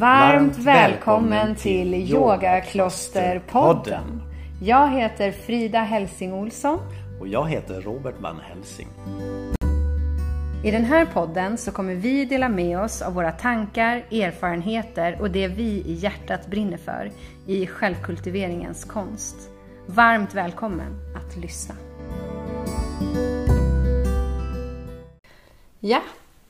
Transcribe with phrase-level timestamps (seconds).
[0.00, 4.22] Varmt välkommen till Yogaklosterpodden.
[4.62, 6.78] Jag heter Frida Helsing Olsson.
[7.20, 8.88] Och jag heter Robert Van Helsing.
[10.64, 15.30] I den här podden så kommer vi dela med oss av våra tankar, erfarenheter och
[15.30, 17.10] det vi i hjärtat brinner för
[17.46, 19.36] i självkultiveringens konst.
[19.86, 21.74] Varmt välkommen att lyssna.
[25.80, 26.00] Ja,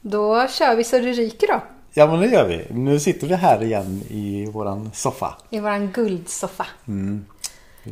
[0.01, 1.61] då kör vi så det ryker då.
[1.95, 2.67] Ja men det gör vi.
[2.75, 5.35] Nu sitter vi här igen i våran soffa.
[5.51, 6.67] I våran guldsoffa.
[6.89, 7.25] Mm,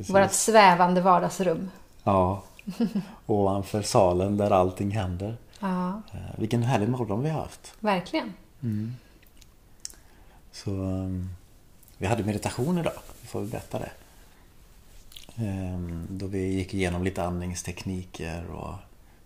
[0.09, 1.71] Vårat svävande vardagsrum.
[2.05, 2.43] Ja.
[3.27, 5.37] Ovanför salen där allting händer.
[5.61, 7.73] Ja, Eh, Vilken härlig morgon vi har haft.
[7.81, 8.33] verkligen.
[10.53, 11.29] Så um,
[11.99, 12.93] vi hade meditation idag.
[13.21, 13.91] Vi får berätta det.
[15.37, 18.75] Ehm, Då vi gick igenom lite andningstekniker och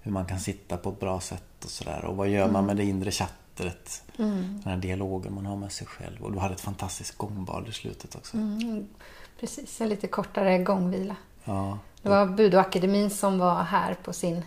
[0.02, 2.04] hur man kan sitta på ett bra sätt och sådär.
[2.04, 3.10] Och vad gör man med det inre
[3.56, 4.02] chattret?
[4.16, 6.22] Den här dialogen man har med sig själv.
[6.22, 8.36] Och du hade ett fantastiskt gångbad i slutet också.
[9.40, 11.16] Precis, en lite kortare gångvila.
[11.44, 14.42] Ja, Det var Budoakademin som var här på sin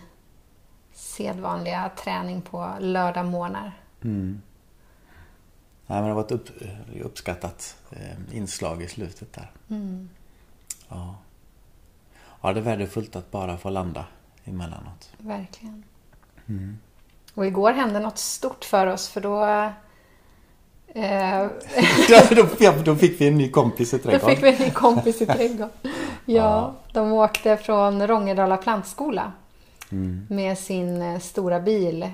[0.92, 3.72] sedvanliga träning på lördagmorgnar.
[4.02, 4.42] Mm.
[5.86, 6.48] Nej, men det var ett upp,
[7.02, 9.50] uppskattat eh, inslag i slutet där.
[10.88, 11.16] Ja.
[12.40, 14.06] ja, det är värdefullt att bara få landa
[14.44, 15.12] emellanåt.
[15.18, 15.84] Verkligen.
[17.36, 19.44] Och igår hände något stort för oss för då...
[20.88, 21.46] Eh,
[22.08, 24.36] ja, då, ja, då fick vi en ny kompis i då trädgården.
[24.36, 25.70] fick vi en ny kompis i trädgården.
[26.28, 29.32] Ja, de åkte från Rångedala plantskola
[30.28, 32.10] med sin eh, stora bil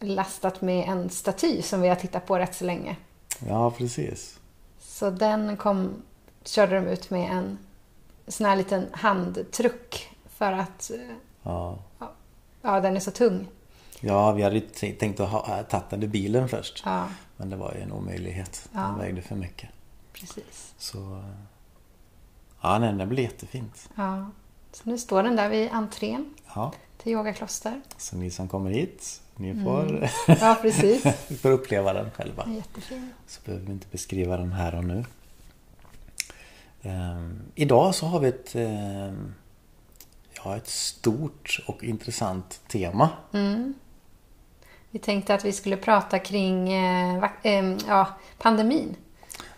[0.00, 2.96] lastat med en staty som vi har tittat på rätt så länge.
[3.48, 4.38] Ja, precis.
[4.80, 6.02] Så den kom,
[6.44, 7.58] körde de ut med en
[8.28, 11.78] sån här liten handtruck för att eh, Ja.
[12.62, 13.48] ja, den är så tung.
[14.00, 16.82] Ja, vi hade tänkt att ha tagit den i bilen först.
[16.84, 18.68] Ja, Men det var ju en omöjlighet.
[18.72, 18.80] Ja.
[18.80, 19.68] Den vägde för mycket.
[20.12, 20.74] precis.
[20.78, 21.24] Så...
[22.62, 23.88] Ja, nej, det blir jättefint.
[23.96, 24.30] Ja.
[24.72, 27.80] Så nu står den där vid entrén Ja, till yogakloster.
[27.96, 30.08] så ni som kommer hit, ni får,
[30.40, 31.02] Ja, precis.
[31.40, 32.48] får uppleva den själva.
[32.48, 33.12] Jättefin.
[33.26, 35.04] Så behöver vi inte beskriva den här och nu.
[36.82, 39.34] Ehm, idag så har vi ett, ehm,
[40.44, 43.08] ja, ett stort och intressant tema.
[44.90, 48.06] Vi tänkte att vi skulle prata kring eh, eh, ja,
[48.38, 48.96] pandemin.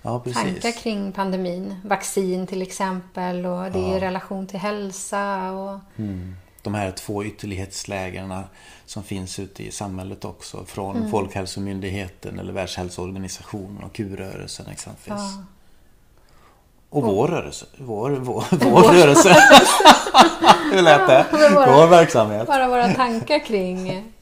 [0.03, 0.83] Ja, Tankar precis.
[0.83, 1.75] kring pandemin.
[1.85, 5.51] Vaccin till exempel och det i relation till hälsa.
[5.53, 6.37] Och, Mm.
[6.63, 8.45] De här två ytterlighetslägena
[8.87, 10.65] som finns ute i samhället också.
[10.65, 15.23] Från Folkhälsomyndigheten eller Världshälsoorganisationen och Q-rörelsen exempelvis.
[15.37, 15.45] ja.
[16.91, 17.67] Och vår rörelse.
[17.79, 19.29] Vår, vår, vår rörelse.
[20.73, 21.27] Hur lät det?
[21.55, 22.47] Vår verksamhet.
[22.47, 24.13] Bara våra tankar kring,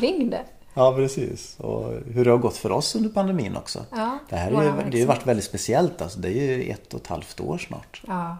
[0.00, 0.42] kring det.
[0.74, 1.56] Ja, precis.
[1.58, 3.84] Och hur det har gått för oss under pandemin också.
[3.90, 6.02] Ja, det här är våra ju, det har ju varit väldigt speciellt.
[6.02, 6.18] Alltså.
[6.20, 8.02] Det är ju ett och ett halvt år snart.
[8.06, 8.36] Ja,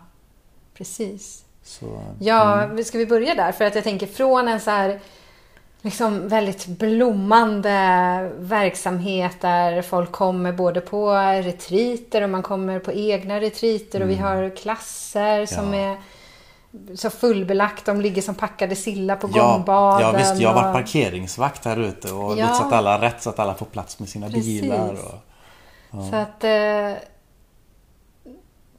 [0.74, 1.44] precis.
[1.62, 3.52] Så, Ja, ska vi börja där?
[3.52, 5.00] För att jag tänker från en så här
[5.82, 7.70] liksom väldigt blommande
[8.38, 11.10] verksamhet där folk kommer både på
[11.42, 15.80] retriter och man kommer på egna retriter och vi har klasser som Mm.
[15.80, 15.90] Ja.
[15.90, 15.96] är
[16.94, 17.84] så fullbelagt.
[17.86, 20.06] De ligger som packade sillar på ja, gångbaden.
[20.06, 20.38] ja, visst.
[20.40, 22.46] Jag har varit parkeringsvakt här ute och Ja.
[22.48, 24.62] lotsat alla rätt så att alla får plats med sina Precis.
[24.62, 24.92] bilar.
[24.92, 26.44] Och, Så att...
[26.44, 26.92] Eh,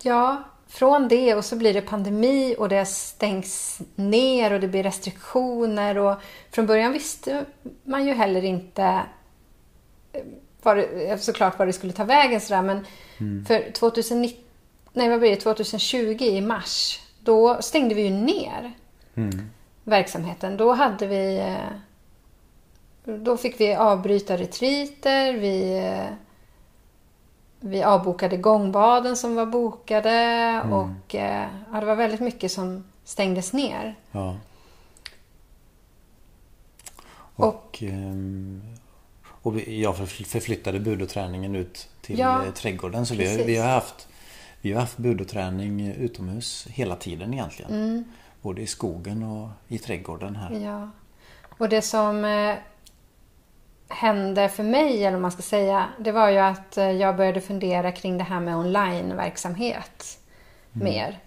[0.01, 4.83] ja, från det och så blir det pandemi och det stängs ner och det blir
[4.83, 5.97] restriktioner.
[5.97, 6.15] Och
[6.51, 7.45] från början visste
[7.83, 8.83] man ju heller inte
[10.13, 10.21] eh,
[10.63, 12.41] vad det, såklart vad det skulle ta vägen.
[12.41, 12.61] Sådär.
[12.61, 12.85] Men
[13.47, 14.43] för 2019,
[14.93, 18.73] nej, vad blir det, 2020 i mars, då stängde vi ju ner
[19.83, 20.57] verksamheten.
[20.57, 21.37] Då hade vi...
[21.39, 26.13] eh, Då fick vi avbryta retriter, vi, eh,
[27.59, 33.53] vi avbokade gångbaden som var bokade och eh, ja, det var väldigt mycket som stängdes
[33.53, 33.95] ner.
[34.11, 34.35] ja.
[37.35, 38.61] Och, ehm,
[39.41, 43.05] och jag förfly- förflyttade budoträningen ut till Ja, trädgården.
[43.05, 44.07] Så vi, har- vi har haft
[44.61, 47.71] vi har haft budoträning utomhus hela tiden egentligen.
[47.71, 48.03] Mm.
[48.41, 50.51] Både i skogen och i trädgården här.
[50.51, 50.89] Ja.
[51.57, 52.55] Och det som eh,
[53.87, 57.41] hände för mig, eller vad man ska säga, det var ju att eh, jag började
[57.41, 60.19] fundera kring det här med onlineverksamhet
[60.71, 61.19] mer.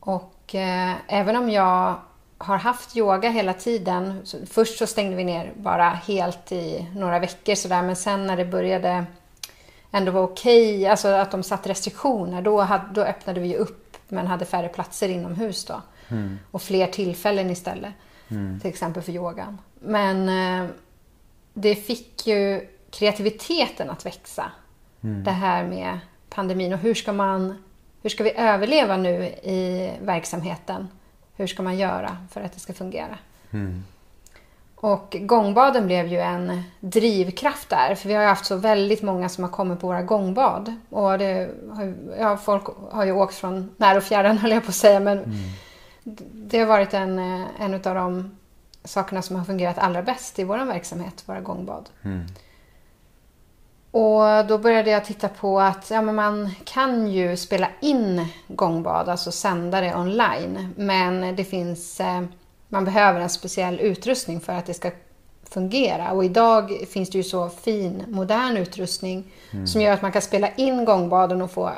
[0.00, 1.96] Och eh, även om jag
[2.38, 4.26] har haft yoga hela tiden.
[4.46, 7.82] Först så stängde vi ner bara helt i några veckor sådär.
[7.82, 9.04] Men sen när det började
[9.94, 14.26] ändå vara okej, alltså att de satte restriktioner, då, hade, då öppnade vi upp men
[14.26, 15.82] hade färre platser inomhus då.
[16.50, 17.92] Och fler tillfällen istället.
[18.60, 19.58] Till exempel för yogan.
[19.80, 20.70] Men eh,
[21.54, 24.44] det fick ju kreativiteten att växa.
[25.24, 25.98] det här med
[26.28, 27.62] pandemin och hur ska man
[28.02, 30.88] hur ska vi överleva nu i verksamheten?
[31.36, 33.18] Hur ska man göra för att det ska fungera?
[34.84, 37.94] Och gångbaden blev ju en drivkraft där.
[37.94, 40.74] För vi har ju haft så väldigt många som har kommit på våra gångbad.
[40.90, 44.62] Och det har, ju- ja, folk har ju åkt från när och fjärran höll jag
[44.64, 45.00] på att säga.
[45.00, 45.34] Men
[46.32, 48.36] det har varit en, eh, en av de
[48.84, 51.88] sakerna som har fungerat allra bäst i vår verksamhet, våra gångbad.
[53.90, 59.08] Och då började jag titta på att ja, men man kan ju spela in gångbad,
[59.08, 60.74] alltså sända det online.
[60.76, 62.22] Men det finns, eh,
[62.74, 64.90] man behöver en speciell utrustning för att det ska
[65.50, 66.12] fungera.
[66.12, 69.24] Och idag finns det ju så fin, modern utrustning
[69.66, 71.70] som gör att man kan spela in gångbaden och få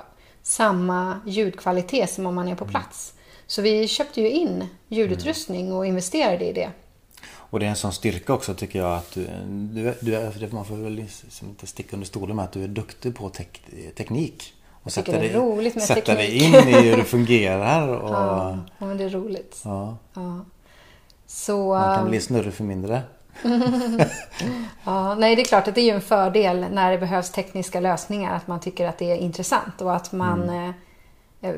[0.43, 3.13] samma ljudkvalitet som om man är på plats.
[3.47, 6.71] Så vi köpte ju in ljudutrustning och investerade i det.
[7.51, 9.27] Och det är en sån styrka också tycker jag att du,
[9.71, 9.95] du,
[10.41, 13.29] du man får väl liksom inte sticka under stolen med att du är duktig på
[13.29, 13.63] tek,
[13.97, 14.53] teknik.
[14.83, 16.65] Och tycker sätta det är dig- roligt med sätta dig teknik.
[16.65, 17.89] in i hur det fungerar.
[17.89, 19.61] Och, ja, men det är roligt.
[19.65, 20.45] ja, Ja.
[21.27, 23.03] Så, man kan bli snurrig för mindre.
[24.85, 27.81] ja, nej, det är klart att det är ju en fördel när det behövs tekniska
[27.81, 30.49] lösningar, att man tycker att det är intressant och att man...
[30.51, 30.71] Eh,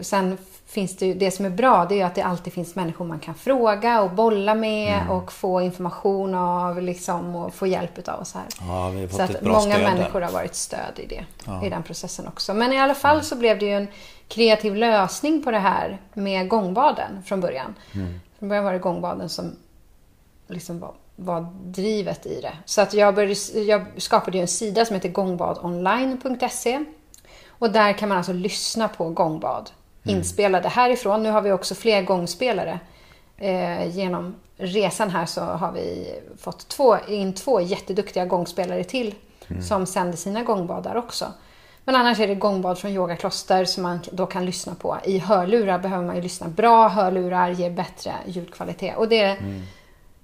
[0.00, 2.74] sen finns det ju, det som är bra, det är ju att det alltid finns
[2.74, 7.98] människor man kan fråga och bolla med och få information av liksom och få hjälp
[7.98, 8.46] utav och så här.
[8.60, 10.26] Ja, vi har fått Så ett att bra många människor där.
[10.26, 11.64] har varit stöd i det, Ja.
[11.66, 12.54] i den processen också.
[12.54, 13.88] Men i alla fall så blev det ju en
[14.28, 17.74] kreativ lösning på det här med gångbaden från början.
[17.94, 18.20] Mm.
[18.38, 19.56] Från början var det gångbaden som
[20.46, 22.52] liksom var, var drivet i det.
[22.64, 26.84] Så att jag, började, jag skapade ju en sida som heter gångbadonline.se.
[27.48, 29.70] Och där kan man alltså lyssna på gångbad
[30.04, 31.22] inspelade härifrån.
[31.22, 32.80] Nu har vi också fler gångspelare.
[33.36, 39.14] Eh, genom resan här så har vi fått två, in två jätteduktiga gångspelare till
[39.62, 41.26] som sänder sina gångbad där också.
[41.88, 44.98] Men annars är det gångbad från yogakloster som man då kan lyssna på.
[45.04, 46.48] I hörlurar behöver man ju lyssna.
[46.48, 48.96] Bra hörlurar ger bättre ljudkvalitet.
[48.96, 49.36] Och det,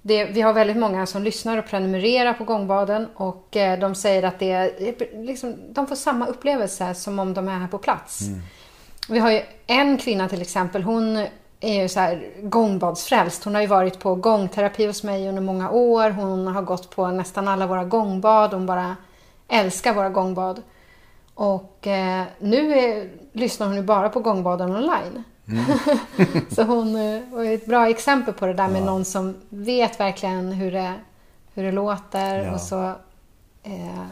[0.01, 4.23] det, vi har väldigt många som lyssnar och prenumererar på gångbaden och eh, de säger
[4.23, 8.19] att det är, liksom, de får samma upplevelse som om de är här på plats.
[9.09, 11.25] Vi har ju en kvinna till exempel, hon
[11.59, 13.43] är ju så här gångbadsfrälst.
[13.43, 16.09] Hon har ju varit på gångterapi hos mig under många år.
[16.09, 18.53] Hon har gått på nästan alla våra gångbad.
[18.53, 18.95] Hon bara
[19.47, 20.61] älskar våra gångbad.
[21.35, 25.23] Och eh, nu är, lyssnar hon ju bara på gångbaden online.
[26.51, 29.99] så hon eh, var ju ett bra exempel på det där med någon som vet
[29.99, 30.93] verkligen hur det,
[31.53, 32.53] hur det låter Ja.
[32.53, 32.87] och så
[33.63, 34.05] eh,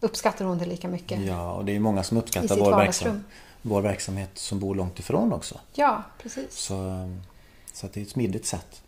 [0.00, 1.20] uppskattar hon det lika mycket.
[1.20, 3.12] Ja, och det är många som uppskattar vår, vardagsrum.
[3.12, 3.24] verksam,
[3.62, 5.60] vår verksamhet som bor långt ifrån också.
[5.72, 6.54] Ja, precis.
[6.58, 7.08] Så,
[7.72, 8.82] så det är ett smidigt sätt.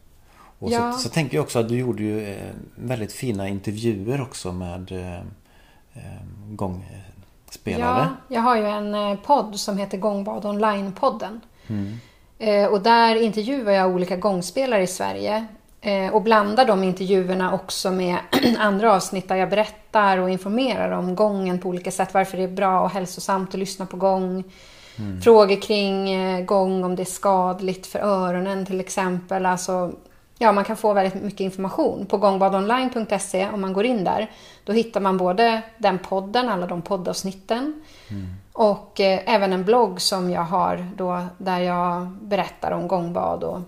[0.59, 0.93] Och Ja.
[0.93, 4.93] så, så tänker jag också att du gjorde ju eh, väldigt fina intervjuer också med
[4.93, 5.19] eh,
[5.95, 6.23] eh,
[7.65, 8.09] gångspelare.
[8.29, 11.41] Ja, jag har ju en eh, podd som heter Gångbad Online-podden.
[11.67, 11.99] Mm.
[12.39, 15.47] Eh, Och där intervjuar jag olika gångspelare i Sverige.
[15.81, 18.17] eh, Och blandar de intervjuerna också med
[18.59, 22.15] andra avsnitt där jag berättar och informerar om gången på olika sätt.
[22.15, 24.45] Varför det är bra och hälsosamt att lyssna på gång.
[25.25, 26.07] Frågor kring
[26.47, 29.47] gång, om det är skadligt för öronen till exempel.
[29.47, 29.93] Alltså,
[30.39, 32.07] ja, man kan få väldigt mycket information.
[32.07, 34.31] På gångbadonline.se, om man går in där,
[34.65, 37.83] då hittar man både den podden, alla de poddavsnitten,
[38.53, 43.61] och eh, även en blogg som jag har då, där jag berättar om gångbad och,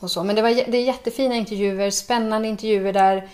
[0.00, 0.24] och så.
[0.24, 3.28] Men det, var, det är jättefina intervjuer, spännande intervjuer där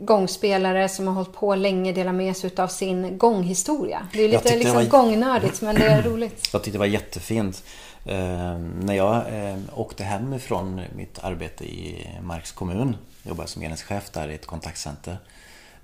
[0.00, 4.06] gångspelare som har hållit på länge delar med sig av sin gånghistoria.
[4.12, 6.48] Det är lite liksom var- gångnördigt, men det är roligt.
[6.52, 7.62] Jag tyckte det var jättefint.
[8.04, 14.10] Eh, när jag eh, åkte hem ifrån mitt arbete i Marks kommun, jobbade som enhetschef
[14.10, 15.16] där i ett kontaktcenter.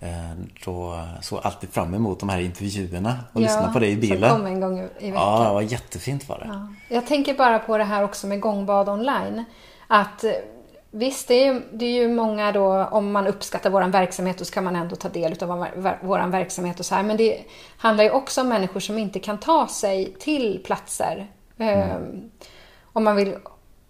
[0.01, 0.09] Eh,
[0.65, 4.31] då såg jag alltid fram emot de här intervjuerna och lyssnade på det i bilen.
[4.31, 5.15] Som kom en gång i veckan.
[5.15, 6.47] Ja, det var jättefint var det.
[6.47, 6.69] Ja.
[6.97, 9.45] Jag tänker bara på det här också med gångbad online.
[9.87, 10.25] Att
[10.99, 14.45] visst, det är, ju, det är ju många då, om man uppskattar vår verksamhet, då
[14.45, 15.67] ska man ändå ta del av
[16.03, 17.03] vår verksamhet och så här.
[17.03, 17.45] Men det
[17.77, 21.27] handlar ju också om människor som inte kan ta sig till platser.
[21.59, 22.31] Ehm,
[22.83, 23.35] om, man vill,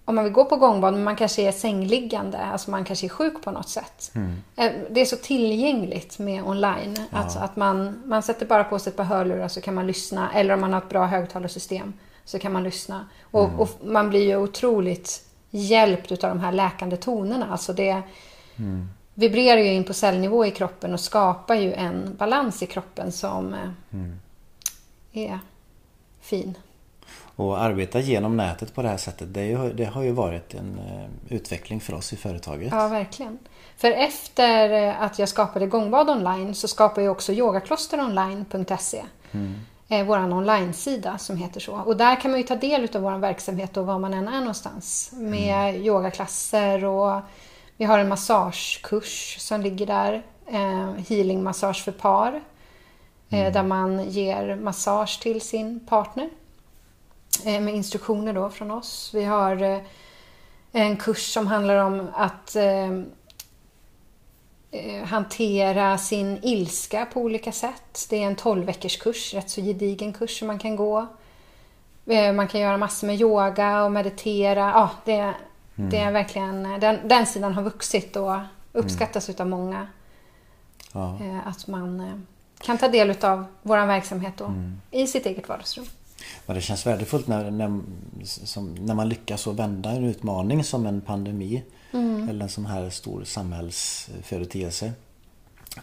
[0.04, 3.08] om man vill gå på gångbad, men man kanske är sängliggande, alltså man kanske är
[3.08, 4.12] sjuk på något sätt.
[4.56, 6.96] Eh, Det är så tillgängligt med online.
[7.10, 10.30] Att, att man, man sätter bara på sig ett par hörlurar så kan man lyssna.
[10.34, 11.92] Eller om man har ett bra högtalarsystem
[12.24, 13.04] så kan man lyssna.
[13.30, 15.22] Och, och man blir ju otroligt
[15.56, 17.46] hjälpt utav de här läkande tonerna.
[17.50, 18.02] Alltså det
[19.14, 23.54] vibrerar ju in på cellnivå i kroppen och skapar ju en balans i kroppen som
[23.54, 23.70] eh,
[25.12, 25.38] är
[26.20, 26.54] fin.
[27.36, 30.78] Och arbeta genom nätet på det här sättet, det, ju, det har ju varit en
[30.78, 32.72] eh, utveckling för oss i företaget.
[32.72, 33.38] Ja, verkligen.
[33.76, 39.02] För efter att jag skapade gångbad online så skapade jag också yogaklosteronline.se.
[39.88, 41.74] Eh, vår online-sida som heter så.
[41.74, 44.40] Och där kan man ju ta del av vår verksamhet och var man än är
[44.40, 45.10] någonstans.
[45.12, 47.20] Med yogaklasser och
[47.76, 50.22] vi har en massagekurs som ligger där.
[50.46, 52.42] Eh, healingmassage för par.
[53.30, 56.30] Eh, där man ger massage till sin partner.
[57.44, 59.10] Eh, med instruktioner då från oss.
[59.14, 59.78] Vi har eh,
[60.72, 63.02] en kurs som handlar om att eh,
[65.04, 68.06] hantera sin ilska på olika sätt.
[68.10, 71.06] Det är en 12 veckors kurs, rätt så gedigen kurs som man kan gå.
[72.06, 74.60] Eh, Man kan göra massor med yoga och meditera.
[74.60, 75.34] Ja, det,
[75.74, 78.36] det är verkligen, den, den sidan har vuxit och
[78.72, 79.86] uppskattas utav många.
[80.92, 81.18] Ja.
[81.20, 82.14] Eh, Att man eh,
[82.60, 84.54] kan ta del utav vår verksamhet då,
[84.90, 85.86] i sitt eget vardagsrum.
[86.46, 87.80] Men det känns värdefullt när, när,
[88.24, 91.62] som, när man lyckas att vända en utmaning som en pandemi
[92.28, 94.92] eller en sån här stor samhällsföreteelse.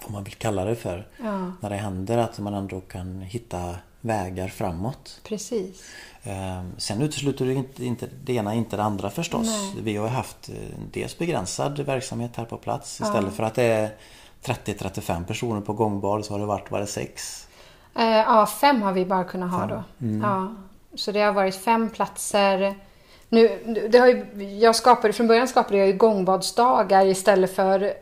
[0.02, 1.08] Vad man vill kalla det för.
[1.24, 1.52] Ja.
[1.62, 5.20] När det händer att man ändå kan hitta vägar framåt.
[5.24, 5.84] Precis.
[6.24, 9.48] Eh, Sen utesluter det inte, inte det ena inte det andra förstås.
[9.48, 9.84] Nej.
[9.84, 10.56] Vi har haft eh,
[10.92, 13.02] dels begränsad verksamhet här på plats.
[13.02, 13.90] Istället för att det är
[14.44, 17.48] 30-35 personer på gångbad så har det varit, var det sex?
[17.96, 19.84] Eh, ja, fem har vi bara kunnat ha då.
[20.22, 20.56] Ja,
[20.96, 22.76] så det har varit fem platser.
[23.34, 23.50] Nu,
[23.90, 27.94] det har ju, jag skapade, från början skapade jag ju gångbadsdagar istället för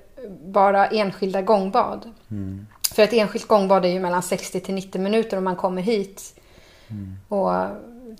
[0.43, 2.09] bara enskilda gångbad.
[2.95, 6.35] För ett enskilt gångbad är ju mellan 60 till 90 minuter om man kommer hit
[7.27, 7.51] och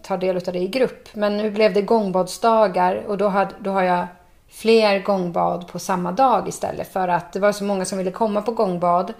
[0.02, 1.10] tar del av det i grupp.
[1.14, 4.08] Men nu blev det gångbadsdagar och då, hade, då har jag
[4.50, 8.42] fler gångbad på samma dag istället för att det var så många som ville komma
[8.42, 9.14] på gångbad.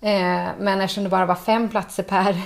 [0.00, 2.36] Eh, men eftersom det bara var fem platser per,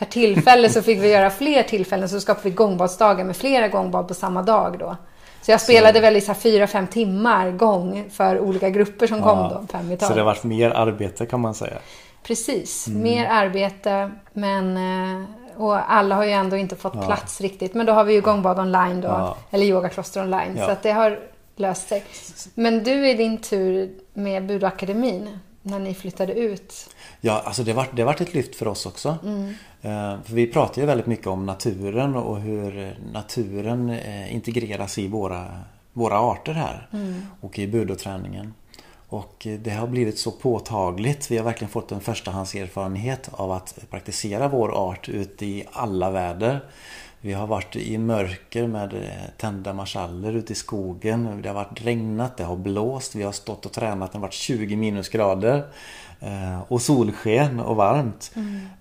[0.00, 4.08] per tillfälle så fick vi göra fler tillfällen så skapade vi gångbadsdagar med flera gångbad
[4.08, 4.96] på samma dag då.
[5.42, 9.38] Så jag spelade väl i så fyra, fem timmar gång för olika grupper som kom
[9.38, 11.76] då, fem i Så det har varit mer arbete kan man säga.
[12.22, 13.02] Precis, Mm.
[13.02, 15.24] mer arbete men eh,
[15.56, 17.74] och alla har ju ändå inte fått plats riktigt.
[17.74, 19.36] Men då har vi ju gångbad online då, Ja.
[19.50, 20.56] eller yogakloster online.
[20.56, 20.64] Ja.
[20.64, 21.18] Så att det har
[21.56, 22.04] löst sig.
[22.54, 26.74] Men du i din tur med Budoakademin, när ni flyttade ut.
[27.20, 29.08] Ja, alltså det har det varit ett lyft för oss också.
[29.82, 35.08] Eh, För vi pratar ju väldigt mycket om naturen och hur naturen eh, integreras i
[35.08, 35.46] våra,
[35.92, 36.88] våra arter här.
[37.40, 38.54] Och i budoträningen.
[39.08, 41.30] Och eh, det har blivit så påtagligt.
[41.30, 46.60] Vi har verkligen fått en förstahandserfarenhet av att praktisera vår art ute i alla väder.
[47.22, 51.42] Vi har varit i mörker med tända marschaller ute i skogen.
[51.42, 54.32] Det har varit regnat, det har blåst, vi har stått och tränat, det har varit
[54.32, 55.64] 20 minusgrader.
[56.20, 58.32] Eh, och solsken och varmt.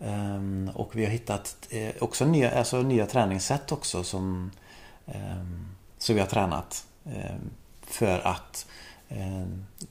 [0.02, 4.52] Ehm, och vi har hittat eh, också nya, alltså nya träningssätt också som,
[5.98, 6.86] som vi har tränat.
[7.82, 8.66] för att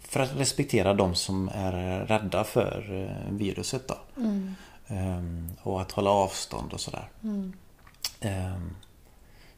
[0.01, 1.73] för att respektera de som är
[2.07, 3.89] rädda för eh, viruset.
[3.89, 3.99] Då.
[4.89, 7.09] Ehm, och att hålla avstånd och sådär.
[8.21, 8.77] Ehm,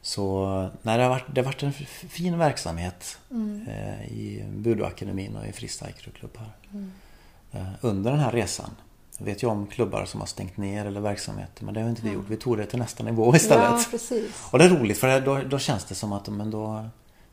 [0.01, 1.73] så nej, det, har varit, det har varit en
[2.09, 3.19] fin verksamhet
[3.67, 5.93] eh, i Budoakademin och i Freestyle
[6.39, 6.51] här.
[7.51, 8.69] Eh, under den här resan.
[9.17, 12.01] Jag vet ju om klubbar som har stängt ner eller verksamheter men det har inte
[12.01, 12.25] vi gjort.
[12.29, 13.63] Vi tog det till nästa nivå istället.
[13.63, 13.77] Ja.
[14.51, 16.85] Och det är roligt för då, då känns det som att men då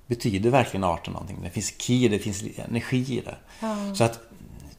[0.06, 1.38] betyder verkligen arten någonting.
[1.42, 3.37] Det finns ki, det finns energi i det.
[3.94, 4.20] Så att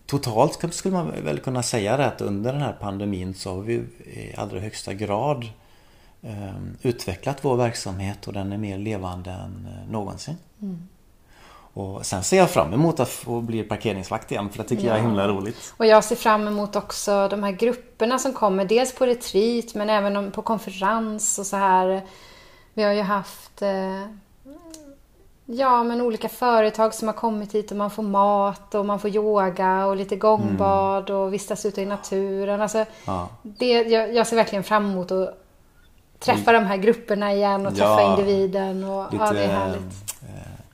[0.05, 3.74] totalt skulle- man väl kunna säga det att under den här pandemin så har vi
[3.74, 5.50] i allra högsta grad
[6.22, 10.36] eh, utvecklat vår verksamhet och den är mer levande än eh, någonsin.
[11.74, 14.98] Och sen ser jag fram emot att få bli parkeringsvakt igen för det tycker jag
[14.98, 15.74] är himla roligt.
[15.78, 18.66] Och jag ser fram emot också de här grupperna som kommer.
[18.66, 22.02] Dels på retreat men även på konferens och så här.
[22.74, 24.06] Vi har ju haft eh,
[25.46, 29.10] ja, men olika företag som har kommit hit och man får mat och man får
[29.10, 32.62] yoga och lite gångbad och vistas ute i naturen.
[32.62, 33.28] Alltså, Ja.
[33.44, 35.46] det, jag, jag ser verkligen fram emot att
[36.20, 38.10] träffa de här grupperna igen och träffa Ja.
[38.20, 38.84] individen.
[38.84, 40.16] Och, Lite ja, det är härligt.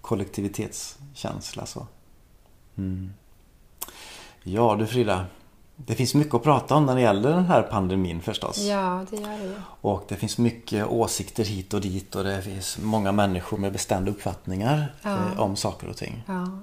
[0.06, 1.88] Kollektivitetskänsla så.
[2.78, 3.14] Mm.
[4.44, 5.26] Ja du Frida.
[5.76, 8.58] Det finns mycket att prata om när det gäller den här pandemin förstås.
[8.58, 9.54] Ja, det gör det ju.
[9.82, 14.12] Och det finns mycket åsikter hit och dit och det finns många människor med bestämda
[14.12, 15.10] uppfattningar Ja.
[15.16, 16.24] eh, om saker och ting.
[16.28, 16.60] Ja.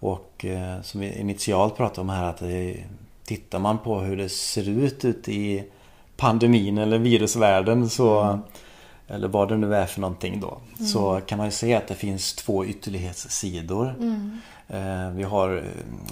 [0.00, 2.84] Och eh, som vi initialt pratade om här att det,
[3.24, 5.64] tittar man på hur det ser ut ute i
[6.16, 8.38] pandemin eller virusvärlden så
[9.08, 10.58] eller vad det nu är för någonting då.
[10.86, 13.94] Så kan man ju se att det finns två ytterlighetssidor.
[14.68, 15.62] Eh, Vi har eh,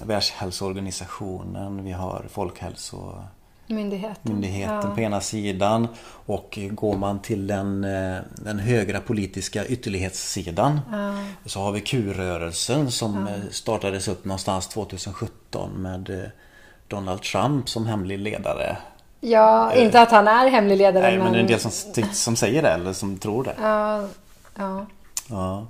[0.05, 4.95] Världshälsoorganisationen, vi har Folkhälsomyndigheten Myndigheten.
[4.95, 5.87] på ena sidan
[6.25, 10.79] och går man till den, eh, den högra politiska ytterlighetssidan
[11.45, 16.31] så har vi Q-rörelsen som eh, startades upp någonstans 2017 med
[16.87, 18.77] Donald Trump som hemlig ledare.
[19.23, 21.71] Ja, inte att han är hemlig ledare Nej, men det är en del som,
[22.13, 23.55] som säger det eller som tror det.
[23.61, 24.07] Ja,
[24.55, 24.85] ja.
[25.29, 25.65] Ja.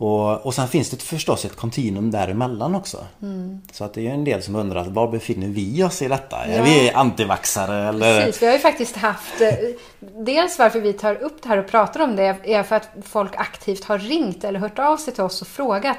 [0.00, 3.04] Och, och sen finns det förstås ett kontinuum däremellan också.
[3.22, 3.60] Mm.
[3.72, 6.36] Så att det är en del som undrar var befinner vi oss i detta?
[6.44, 6.62] Är Ja.
[6.64, 8.20] vi antivaxare eller?
[8.24, 9.40] Precis, vi har ju faktiskt haft...
[9.40, 9.48] eh,
[10.00, 13.36] Dels varför vi tar upp det här och pratar om det är för att folk
[13.36, 15.98] aktivt har ringt eller hört av sig till oss och frågat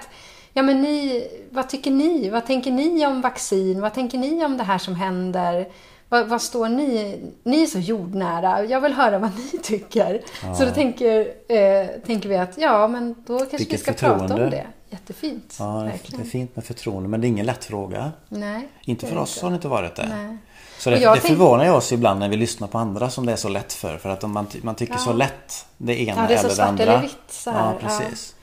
[0.53, 2.29] Ja men ni, vad tycker ni?
[2.29, 3.81] Vad tänker ni om vaccin?
[3.81, 5.67] Vad tänker ni om det här som händer?
[6.10, 7.20] Vad, vad står ni?
[7.44, 8.63] Ni är så jordnära.
[8.66, 10.22] Jag vill höra vad ni tycker.
[10.58, 14.13] Så då tänker, eh, tänker vi att ja, men då kanske vi Vilket ska prata
[14.13, 14.50] om förtroende.
[14.50, 14.68] det.
[14.89, 15.56] Jättefint.
[15.60, 16.25] Ja, det är verkligen.
[16.25, 18.12] fint med förtroende men det är ingen lätt fråga.
[18.30, 20.08] Nej, Inte för oss har det inte varit det.
[20.10, 20.38] Nej.
[20.80, 23.36] Så det, det tänk- förvånar oss ibland när vi lyssnar på andra som det är
[23.36, 23.98] så lätt för.
[23.98, 24.98] För att man, man tycker Ja.
[25.00, 26.84] så lätt det ena Ja, det är så eller det andra.
[26.84, 27.74] eller vitt så här.
[27.82, 28.36] Ja, precis.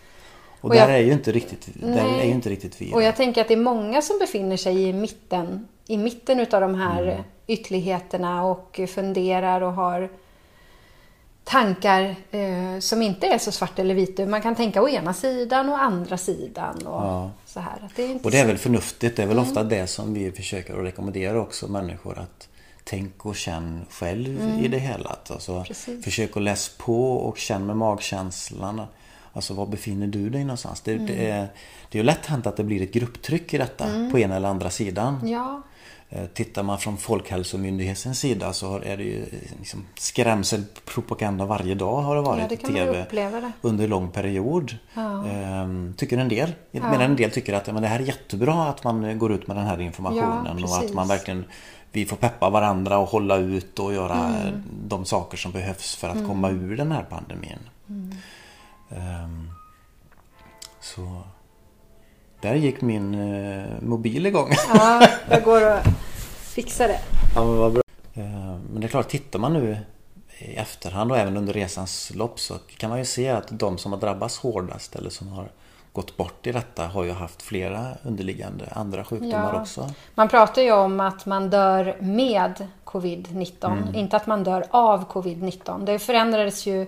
[0.60, 2.92] Och, Och där är ju inte riktigt, där är ju inte riktigt vi.
[2.94, 6.60] Och jag tänker att det är många som befinner sig i mitten, i mitten utav
[6.60, 7.24] de här Mm.
[7.46, 10.08] Ytterligheterna och funderar och har
[11.44, 14.28] tankar eh, som inte är så svart eller vit.
[14.28, 17.30] Man kan tänka å ena sidan och andra sidan och Ja.
[17.46, 17.72] så här.
[17.84, 18.48] Att det är inte Och det är så...
[18.48, 19.16] väl förnuftigt.
[19.16, 19.48] Det är väl Mm.
[19.48, 22.48] ofta det som vi försöker att rekommendera också människor att
[22.84, 25.16] tänk och känn själv i det hela.
[25.30, 25.64] Alltså, Mm.
[25.64, 26.04] Precis.
[26.04, 28.82] försök att läsa på och känn med magkänslan.
[29.32, 30.80] Alltså var befinner du dig någonstans?
[30.80, 31.06] Det, Mm.
[31.06, 31.48] det, är,
[31.90, 34.48] det är ju lätt hänt att det blir ett grupptryck i detta på ena eller
[34.48, 35.28] andra sidan.
[35.28, 35.62] Ja,
[36.34, 39.24] Tittar man från Folkhälsomyndighetens sida så är det ju
[39.58, 43.06] liksom skrämselpropaganda varje dag har det varit Ja, det i kan ju TV
[43.60, 44.76] under lång period.
[44.94, 45.26] Ja.
[45.26, 46.52] Ehm, tycker en del.
[46.70, 49.32] Medan en del tycker att ja, men det här är jättebra att man eh, går
[49.32, 51.44] ut med den här informationen Ja, och att man verkligen
[51.92, 54.46] vi får peppa varandra och hålla ut och göra Mm.
[54.46, 54.52] eh,
[54.88, 57.58] de saker som behövs för att komma ur den här pandemin.
[57.88, 58.14] Mm.
[58.90, 59.50] Ehm,
[60.80, 61.22] så
[62.48, 64.50] där gick min eh, mobil igång.
[64.74, 65.78] ja jag går och
[66.54, 67.00] fixar det.
[67.34, 67.82] Ja, men vad bra.
[68.14, 68.24] Eh,
[68.72, 69.78] Men det är klart, tittar man nu
[70.38, 73.92] i efterhand och även under resans lopp så kan man ju se att de som
[73.92, 75.48] har drabbats hårdast eller som har
[75.92, 79.60] gått bort i detta har ju haft flera underliggande andra sjukdomar Ja.
[79.60, 79.90] också.
[80.14, 83.94] Man pratar ju om att man dör med covid-19, Mm.
[83.94, 85.84] inte att man dör av covid-19.
[85.84, 86.86] Det förändrades ju.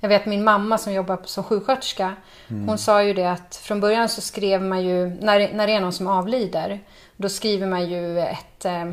[0.00, 2.14] Jag vet min mamma som jobbar som sjuksköterska,
[2.48, 2.68] Mm.
[2.68, 5.80] hon sa ju det att från början så skrev man ju, när, när det är
[5.80, 6.80] någon som avlider,
[7.16, 8.88] då skriver man ju ett eh,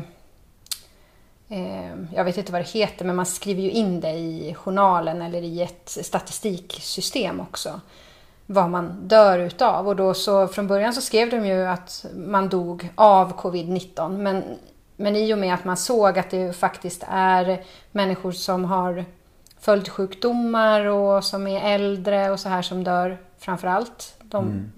[1.48, 5.22] eh, jag vet inte vad det heter, men man skriver ju in det i journalen
[5.22, 7.80] eller i ett statistiksystem också.
[8.46, 9.88] Vad man dör utav.
[9.88, 14.18] Och då så från början så skrev de ju att man dog av covid-19.
[14.18, 14.44] Men,
[14.96, 19.04] men i och med att man såg att det faktiskt är människor som har
[19.60, 24.14] följdsjukdomar och som är äldre och så här som dör framför allt.
[24.22, 24.72] De,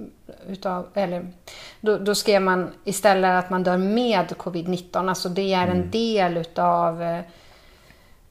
[0.48, 1.32] utav, eller,
[1.80, 5.08] då, då skrev man istället att man dör med covid-19.
[5.08, 7.20] Alltså det är en del utav, eh,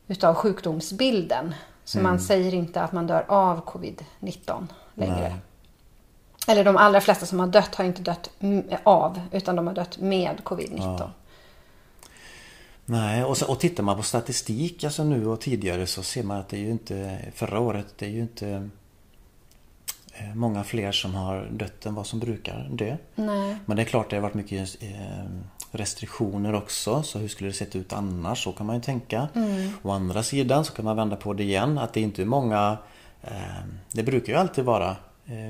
[0.08, 1.54] utav sjukdomsbilden.
[1.84, 5.20] Så man säger inte att man dör av covid-19 längre.
[5.20, 5.36] Nej.
[6.48, 8.30] Eller de allra flesta som har dött har inte dött
[8.84, 10.96] av, utan de har dött med covid-19.
[11.00, 11.12] Ja.
[12.89, 16.38] Nej, och, så, och tittar man på statistik alltså nu och tidigare så ser man
[16.38, 18.69] att det är ju inte förra året, det är ju inte
[20.13, 22.97] eh, många fler som har dött än vad som brukar dö.
[23.15, 23.58] Nej.
[23.65, 25.25] Men det är klart det har varit mycket eh,
[25.71, 27.04] restriktioner också.
[27.04, 28.43] Så hur skulle det sett ut annars?
[28.43, 29.28] Så kan man ju tänka.
[29.82, 31.78] Å andra sidan så kan man vända på det igen.
[31.78, 32.78] Att det inte är många...
[33.21, 34.95] Eh, det brukar ju alltid vara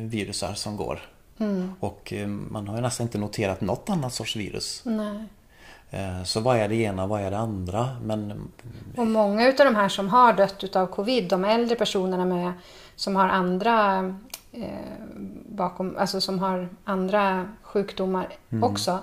[0.02, 1.00] virusar som går.
[1.80, 4.82] Och eh, man har ju nästan inte noterat något annat sorts virus.
[4.86, 5.26] Nej.
[5.90, 7.90] Eh, så vad är det ena vad är det andra?
[8.04, 8.52] Men
[8.98, 12.54] Och många utav de här som har dött utav covid, de äldre personerna med,
[12.96, 14.00] som har andra
[14.52, 14.64] eh,
[15.46, 18.28] bakom, alltså som har andra sjukdomar
[18.62, 19.00] också.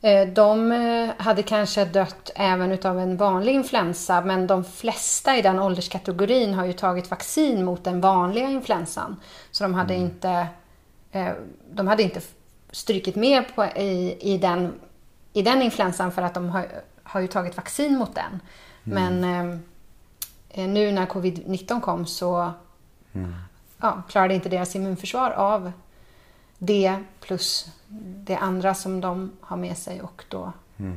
[0.00, 5.42] Eh, de eh, hade kanske dött även utav en vanlig influensa men de flesta i
[5.42, 9.16] den ålderskategorin har ju tagit vaccin mot den vanliga influensan.
[9.50, 10.46] Så de hade inte
[11.12, 11.32] eh,
[11.70, 12.20] de hade inte
[12.70, 14.72] strykit med på, i, i, den,
[15.38, 16.66] i den influensan för att de har,
[17.02, 18.40] har ju tagit vaccin mot den.
[18.82, 19.24] Men
[20.48, 22.52] eh, nu när covid-19 kom så
[23.80, 25.72] ja, klarade inte deras immunförsvar av
[26.58, 27.68] det plus
[28.26, 30.52] det andra som de har med sig och då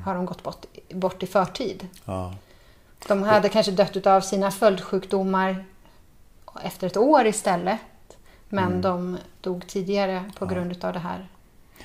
[0.06, 1.88] har de gått bort, bort i förtid.
[2.06, 2.36] ja,
[3.08, 5.65] De hade kanske dött av sina följdsjukdomar
[6.63, 7.80] efter ett år istället.
[8.49, 11.27] Men de dog tidigare på grund av det här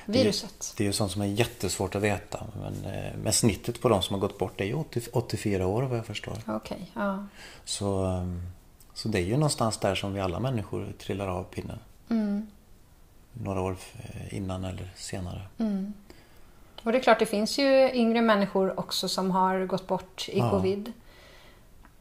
[0.07, 0.73] viruset.
[0.77, 2.43] det är ju sånt som är jättesvårt att veta.
[2.61, 5.83] Men, eh, men snittet på de som har gått bort är ju 80, 84 år
[5.83, 6.37] vad jag förstår.
[6.47, 7.25] Okej, ja.
[7.65, 8.41] Så, ehm,
[8.93, 11.79] så det är ju någonstans där som vi alla människor trillar av pinnen.
[12.09, 12.47] Mm,
[13.33, 13.75] Några år
[14.29, 15.41] innan eller senare.
[15.57, 15.93] mm.
[16.83, 20.39] Och det är klart, det finns ju yngre människor också som har gått bort i
[20.39, 20.49] Ja.
[20.49, 20.93] covid.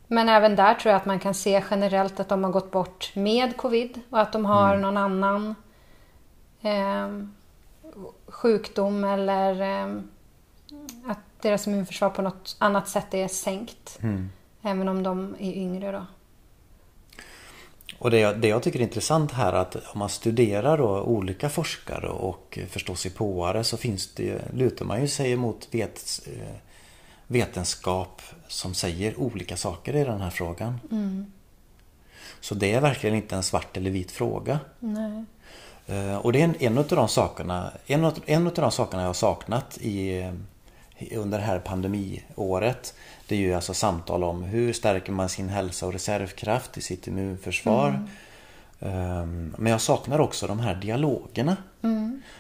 [0.07, 3.11] Men även där tror jag att man kan se generellt att de har gått bort
[3.15, 4.81] med covid och att de har Mm.
[4.83, 5.55] någon annan
[6.63, 7.09] eh,
[8.27, 10.01] sjukdom eller eh,
[11.07, 13.99] att deras immunförsvar på något annat sätt är sänkt.
[14.03, 14.31] Mm.
[14.63, 16.07] Även om de är yngre då.
[17.99, 21.03] Och det jag, det jag tycker är intressant här är att om man studerar då
[21.03, 26.57] olika forskare och förståsigpåare så finns det, lutar man ju sig mot vet, eh,
[27.27, 30.81] vetenskap som säger olika saker i den här frågan.
[32.41, 34.61] Så det är verkligen inte en svart eller vit fråga.
[34.79, 35.25] Nej.
[35.87, 39.03] Eh, Och det är en, en av de sakerna En av, en av de sakerna
[39.03, 42.95] jag har saknat i, eh, under det här pandemiåret
[43.29, 47.07] Det är ju alltså samtal om hur stärker man sin hälsa och reservkraft i sitt
[47.07, 48.09] immunförsvar.
[48.81, 51.57] Ehm, Men jag saknar också de här dialogerna.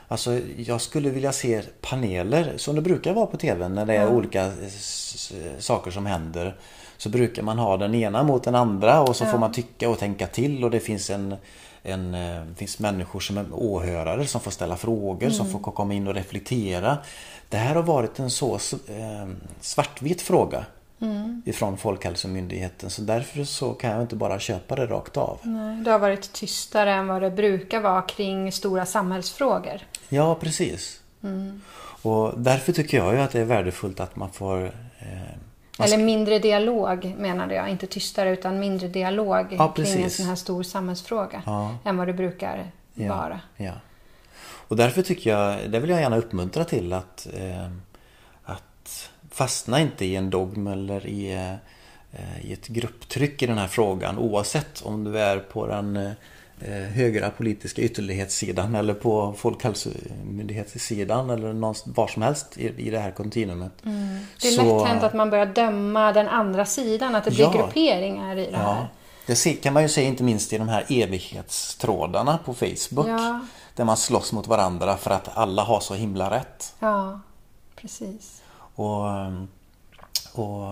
[0.08, 4.08] Alltså jag skulle vilja se paneler som det brukar vara på TV när det är
[4.08, 6.56] olika s- s- saker som händer
[6.98, 9.98] Så brukar man ha den ena mot den andra och så får man tycka och
[9.98, 11.36] tänka till och det finns en
[11.86, 15.94] en, eh, det finns människor som är åhörare som får ställa frågor, som får komma
[15.94, 16.98] in och reflektera.
[17.48, 19.28] Det här har varit en så eh,
[19.60, 20.64] svartvit fråga
[21.44, 25.38] ifrån Folkhälsomyndigheten så därför så kan jag inte bara köpa det rakt av.
[25.42, 29.80] Nej, det har varit tystare än vad det brukar vara kring stora samhällsfrågor.
[30.08, 31.00] Ja, precis.
[32.02, 34.64] Och därför tycker jag ju att det är värdefullt att man får
[34.98, 35.36] eh,
[35.78, 40.34] Eller mindre dialog menade jag, inte tystare utan mindre dialog Ja, kring en sån här
[40.34, 41.74] stor samhällsfråga Ja.
[41.84, 43.40] än vad det brukar Ja, vara.
[43.56, 43.72] Ja.
[44.68, 47.70] Och därför tycker jag, det vill jag gärna uppmuntra till att, eh,
[48.44, 51.32] att fastna inte i en dogm eller i,
[52.12, 56.12] eh, i ett grupptryck i den här frågan oavsett om du är på den eh,
[56.94, 63.10] högra politiska ytterlighetssidan eller på Folkhälsomyndighetssidan eller någonstans, var som helst i, i det här
[63.10, 63.72] kontinuumet.
[64.42, 67.40] Det är Så- lätt hänt att man börjar döma den andra sidan, att det blir
[67.44, 67.52] Ja.
[67.52, 68.86] grupperingar i det här.
[69.26, 73.08] Ja, det kan man ju se inte minst i de här evighetstrådarna på Facebook.
[73.08, 73.40] Ja.
[73.74, 76.74] Där man slåss mot varandra för att alla har så himla rätt.
[76.78, 77.20] Ja,
[77.76, 78.42] precis.
[78.74, 79.04] Och...
[80.32, 80.66] och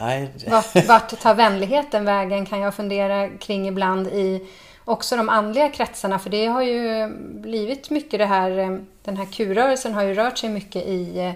[0.00, 4.46] nej, Vart, vart tar vänligheten vägen kan jag fundera kring ibland i
[4.86, 6.18] också de andliga kretsarna.
[6.18, 10.38] För det har ju blivit mycket det här, eh, den här Q-rörelsen har ju rört
[10.38, 11.32] sig mycket i eh,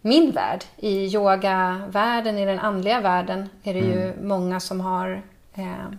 [0.00, 0.64] min värld.
[0.76, 5.22] I yogavärlden, i den andliga världen är det ju många som har
[5.54, 5.90] eh,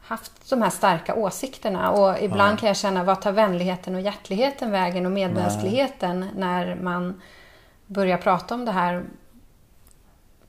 [0.00, 1.90] haft de här starka åsikterna.
[1.90, 7.20] Och ibland kan jag känna, vad tar vänligheten och hjärtligheten vägen och medmänskligheten när man
[7.86, 9.04] börjar prata om det här?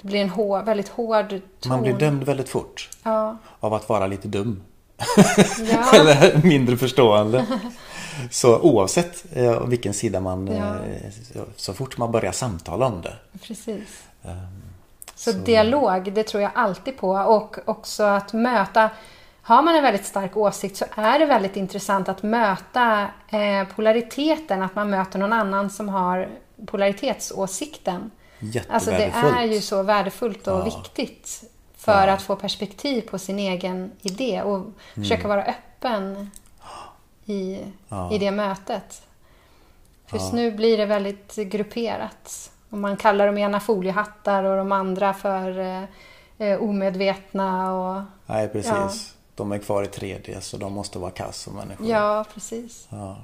[0.01, 1.69] Det blir en hår, väldigt hård ton.
[1.69, 4.61] man blir dömd väldigt fort Ja, av att vara lite dum.
[5.71, 7.45] ja, Eller mindre förstående.
[8.31, 10.47] Så oavsett eh, vilken sida man...
[10.47, 10.75] Ja.
[10.75, 13.13] Eh, så, så fort man börjar samtala om det.
[13.41, 14.03] precis.
[14.23, 14.61] ehm,
[15.15, 17.09] Så, dialog, det tror jag alltid på.
[17.11, 18.89] Och också att möta...
[19.43, 24.61] Har man en väldigt stark åsikt så är det väldigt intressant att möta eh, polariteten.
[24.61, 26.29] Att man möter någon annan som har
[26.65, 28.11] polaritetsåsikten.
[28.69, 30.63] Alltså det är ju så värdefullt och Ja.
[30.63, 31.43] viktigt
[31.75, 32.13] för Ja.
[32.13, 36.31] att få perspektiv på sin egen idé och försöka vara öppen
[37.25, 37.71] i, Mm.
[37.89, 38.11] Ja.
[38.13, 39.01] i det mötet.
[40.05, 42.51] För just nu blir det väldigt grupperat.
[42.69, 45.83] Och man kallar de ena foliehattar och de andra för eh,
[46.47, 47.73] eh, omedvetna.
[47.73, 49.15] Och, Nej, precis.
[49.35, 51.87] De är kvar i 3D så de måste vara kass som människor.
[51.87, 52.87] ja, precis.
[52.89, 53.17] Ja.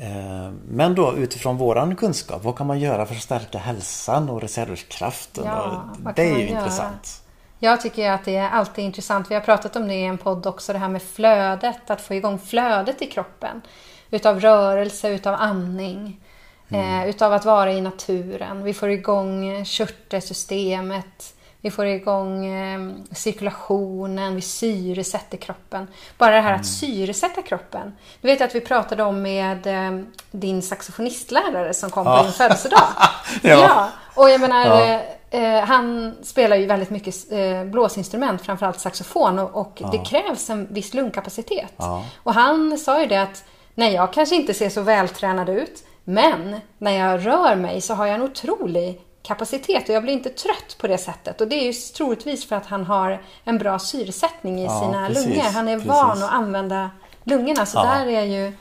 [0.00, 4.40] Eh, Men då utifrån våran kunskap, vad kan man göra för att stärka hälsan och
[4.40, 5.44] reservkraften?
[5.46, 5.84] Ja,
[6.16, 7.22] det är ju intressant.
[7.58, 9.30] Jag tycker att det är alltid intressant.
[9.30, 11.90] Vi har pratat om det i en podd också, det här med flödet.
[11.90, 13.62] Att få igång flödet i kroppen.
[14.10, 16.20] Utav rörelse, utav andning.
[16.68, 18.62] Eh, utav att vara i naturen.
[18.62, 21.34] Vi får igång körtelsystemet.
[21.62, 22.80] Vi får igång eh,
[23.12, 24.34] cirkulationen.
[24.34, 25.88] Vi syresätter kroppen.
[26.18, 27.92] Bara det här att syresätta kroppen.
[28.20, 32.22] Du vet att vi pratade om med eh, din saxofonistlärare som kom på Ja.
[32.22, 32.82] din födelsedag.
[33.42, 33.88] Ja.
[34.14, 35.00] Och jag menar, Ja.
[35.30, 39.38] eh, eh, han spelar ju väldigt mycket eh, blåsinstrument, framförallt saxofon.
[39.38, 41.72] Och, och det krävs en viss lungkapacitet.
[41.76, 42.04] Ja.
[42.22, 43.44] Och han sa ju det att,
[43.74, 48.06] nej jag kanske inte ser så vältränad ut, men när jag rör mig så har
[48.06, 49.00] jag en otrolig
[49.34, 51.40] kapacitet och jag blir inte trött på det sättet.
[51.40, 55.06] Och det är ju troligtvis för att han har en bra syresättning i Ja, sina
[55.06, 55.42] precis, lungor.
[55.42, 55.88] Han är precis.
[55.90, 56.90] van att använda
[57.24, 57.66] lungorna.
[57.66, 57.82] Så Ja.
[57.84, 58.52] där är ju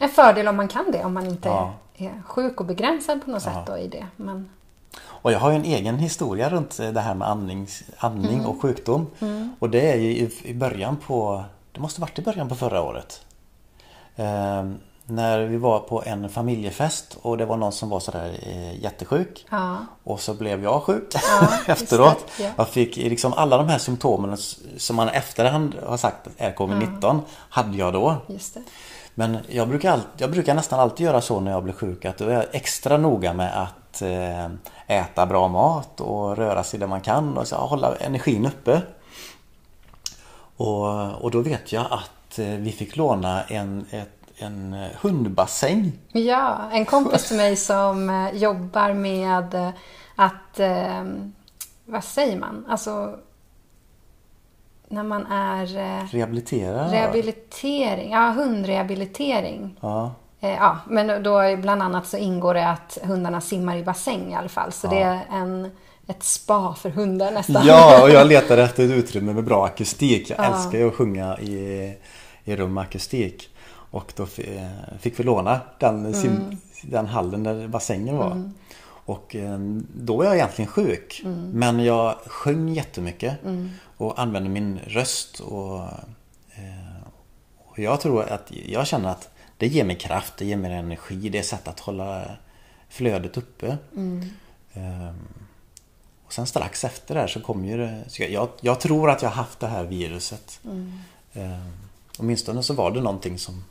[0.00, 1.72] en fördel om man kan det, om man inte Ja.
[1.96, 4.06] är sjuk och begränsad på något sätt då i det.
[4.16, 4.50] Men,
[5.06, 7.66] Och jag har ju en egen historia runt det här med andning,
[7.98, 8.46] andning Mm.
[8.46, 9.06] och sjukdom.
[9.58, 12.82] Och det är ju i, i början på, det måste varit i början på förra
[12.82, 13.20] året.
[14.16, 18.82] Ehm, när vi var på en familjefest och det var någon som var sådär eh,
[18.82, 19.46] jättesjuk.
[19.50, 19.76] Ja.
[20.04, 22.26] Och så blev jag sjuk Ja, efteråt.
[22.36, 22.50] det, ja.
[22.56, 24.36] Jag fick liksom alla de här symptomen
[24.76, 28.16] som man efterhand har sagt är covid-19 hade jag då.
[29.14, 32.18] Men jag brukar, all, jag brukar nästan alltid göra så när jag blir sjuk att
[32.18, 34.46] då är jag extra noga med att eh,
[34.86, 38.82] äta bra mat och röra sig där man kan och så hålla energin uppe.
[40.56, 45.92] Och, och då vet jag att eh, vi fick låna en, ett, en eh, hundbassäng.
[46.12, 49.70] Ja, en kompis till mig som eh, jobbar med eh,
[50.16, 50.60] att,
[51.84, 53.18] vad säger man, alltså
[54.88, 56.92] när man är eh, Rehabilitera.
[56.92, 59.76] rehabilitering, ja hundrehabilitering.
[59.80, 60.14] Ja.
[60.40, 64.48] Ja, men då bland annat så ingår det att hundarna simmar i bassäng i alla
[64.48, 64.72] fall.
[64.72, 65.70] Så det är en,
[66.06, 67.66] ett spa för hundar nästan.
[67.66, 70.30] Ja, och jag letade efter ett utrymme med bra akustik.
[70.30, 71.94] Jag älskar ju att sjunga i,
[72.44, 73.53] i rum med akustik.
[73.94, 78.50] Och då fi- fick vi låna den, sim, den hallen där bassängen var.
[79.06, 79.58] Och eh,
[79.96, 81.20] då var jag egentligen sjuk.
[81.52, 83.34] Men jag sjöng jättemycket.
[83.96, 85.40] Och använde min röst.
[85.40, 85.80] Och,
[86.54, 87.02] eh,
[87.58, 89.28] och jag tror att jag känner att
[89.58, 91.28] det ger mig kraft, det ger mig energi.
[91.28, 92.24] Det är sätt att hålla
[92.88, 93.76] flödet uppe.
[94.74, 95.18] Ehm,
[96.26, 98.04] och sen strax efter det här så kom ju det.
[98.08, 100.60] Så jag, jag, tror att jag har haft det här viruset.
[101.32, 101.58] Eh,
[102.18, 103.64] åtminstone så var det någonting som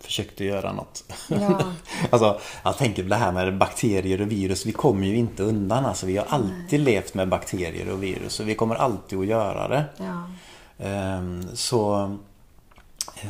[0.00, 1.04] försökte göra något.
[1.28, 1.60] Ja.
[2.10, 4.66] alltså, jag tänker på det här med bakterier och virus.
[4.66, 5.84] Vi kommer ju inte undan.
[5.84, 9.68] Alltså, vi har alltid levt med bakterier och virus och vi kommer alltid att göra
[9.68, 9.84] det.
[9.96, 10.30] Ja.
[10.78, 12.16] Ehm, så
[13.22, 13.28] eh,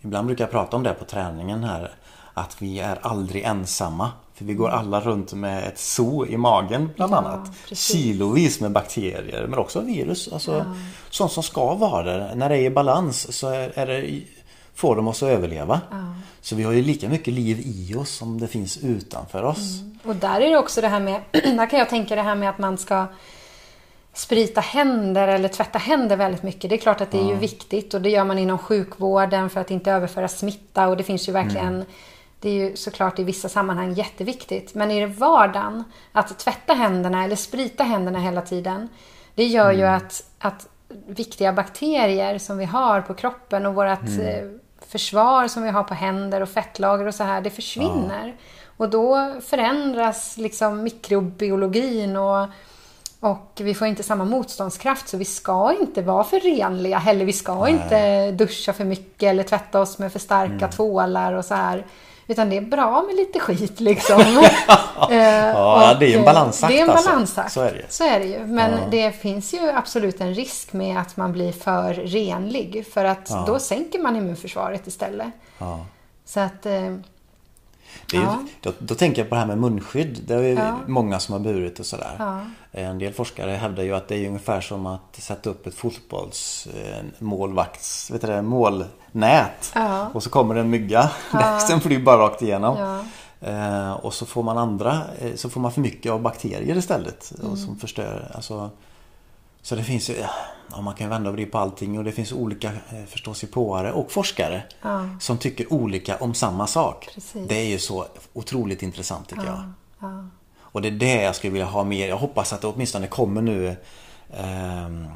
[0.00, 1.90] Ibland brukar jag prata om det på träningen här
[2.34, 4.10] Att vi är aldrig ensamma.
[4.34, 7.50] För vi går alla runt med ett zoo i magen bland Ja, annat.
[7.68, 7.96] precis.
[7.96, 10.32] Kilovis med bakterier men också virus.
[10.32, 10.74] Alltså,
[11.10, 12.34] Sånt som ska vara där.
[12.34, 14.20] När det är i balans så är, är det,
[14.74, 15.80] får de oss att överleva.
[16.40, 19.80] Så vi har ju lika mycket liv i oss som det finns utanför oss.
[20.04, 22.50] Och där är det också det här med, där kan jag tänka det här med
[22.50, 23.06] att man ska
[24.14, 26.70] sprita händer eller tvätta händer väldigt mycket.
[26.70, 29.60] Det är klart att det är ju viktigt och det gör man inom sjukvården för
[29.60, 31.84] att inte överföra smitta och det finns ju verkligen
[32.40, 34.74] Det är ju såklart i vissa sammanhang jätteviktigt.
[34.74, 38.88] Men i vardagen, att tvätta händerna eller sprita händerna hela tiden.
[39.34, 40.68] Det gör ju att, att
[41.06, 44.48] viktiga bakterier som vi har på kroppen och vårt eh,
[44.86, 48.36] försvar som vi har på händer och fettlager och så här, det försvinner.
[48.76, 52.48] Och då förändras liksom mikrobiologin och,
[53.20, 57.24] och vi får inte samma motståndskraft så vi ska inte vara för renliga heller.
[57.24, 61.54] Vi ska inte duscha för mycket eller tvätta oss med för starka tvålar och så
[61.54, 61.86] här.
[62.30, 64.20] Utan det är bra med lite skit liksom.
[65.10, 67.08] Eh, Ja, det är en eh, balansakt, Det är en alltså.
[67.10, 67.52] balansakt.
[67.52, 67.92] Så är det.
[67.92, 68.46] Så är det ju.
[68.46, 72.86] Men det finns ju absolut en risk med att man blir för renlig.
[72.94, 75.28] För att då sänker man immunförsvaret istället.
[75.58, 75.86] Ja.
[76.24, 76.66] Så att...
[78.12, 78.38] eh, ju- Ja.
[78.60, 80.18] då, då tänker jag på det här med munskydd.
[80.26, 80.78] Det är Ja.
[80.86, 82.16] många som har burit och sådär.
[82.18, 82.40] Ja.
[82.72, 88.10] En del forskare hävdar ju att det är ungefär som att sätta upp ett fotbollsmålvakts,
[88.10, 89.72] vet du det, målnät.
[89.74, 90.10] Ja.
[90.14, 91.10] Och så kommer det en mygga.
[91.68, 92.78] Sen flyger bara rakt igenom.
[92.78, 92.98] Ja.
[93.48, 97.32] Eh, och så får man andra, eh, så får man för mycket av bakterier istället.
[97.40, 97.52] Mm.
[97.52, 98.70] Och som förstör, alltså
[99.62, 100.14] så det finns ju,
[100.70, 104.62] ja, man kan vända vrida på allting och det finns olika eh, förståsigpåare och forskare
[104.82, 105.08] Ja.
[105.20, 107.08] som tycker olika om samma sak.
[107.14, 107.48] Precis.
[107.48, 109.72] Det är ju så otroligt intressant tycker jag.
[110.00, 110.24] ja.
[110.72, 112.08] Och det är det jag skulle vilja ha mer.
[112.08, 113.76] Jag hoppas att det åtminstone kommer nu
[114.36, 115.06] ehm,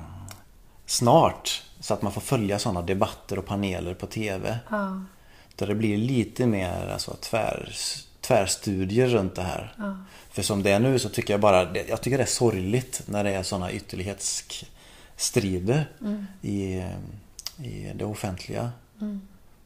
[0.87, 1.63] snart.
[1.81, 4.59] Så att man får följa sådana debatter och paneler på TV.
[5.57, 7.75] Där det blir lite mer alltså, tvär,
[8.21, 9.75] tvärstudier runt det här.
[10.35, 13.25] För som det är nu så tycker jag bara, jag tycker det är sorgligt när
[13.25, 15.91] det är sådana ytterlighetsstrider
[16.43, 16.83] i,
[17.63, 18.71] i det offentliga.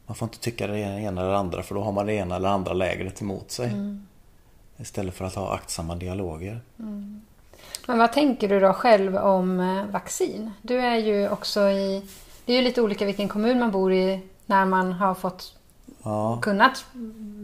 [0.05, 2.49] Man får inte tycka det ena eller andra för då har man det ena eller
[2.49, 3.71] andra lägret emot sig.
[4.77, 6.61] Istället för att ha aktsamma dialoger.
[7.87, 10.51] Men vad tänker du då själv om eh, vaccin?
[10.61, 12.05] Du är ju också i...
[12.45, 15.58] Det är ju lite olika vilken kommun man bor i när man har fått
[16.09, 16.85] Ja, kunnat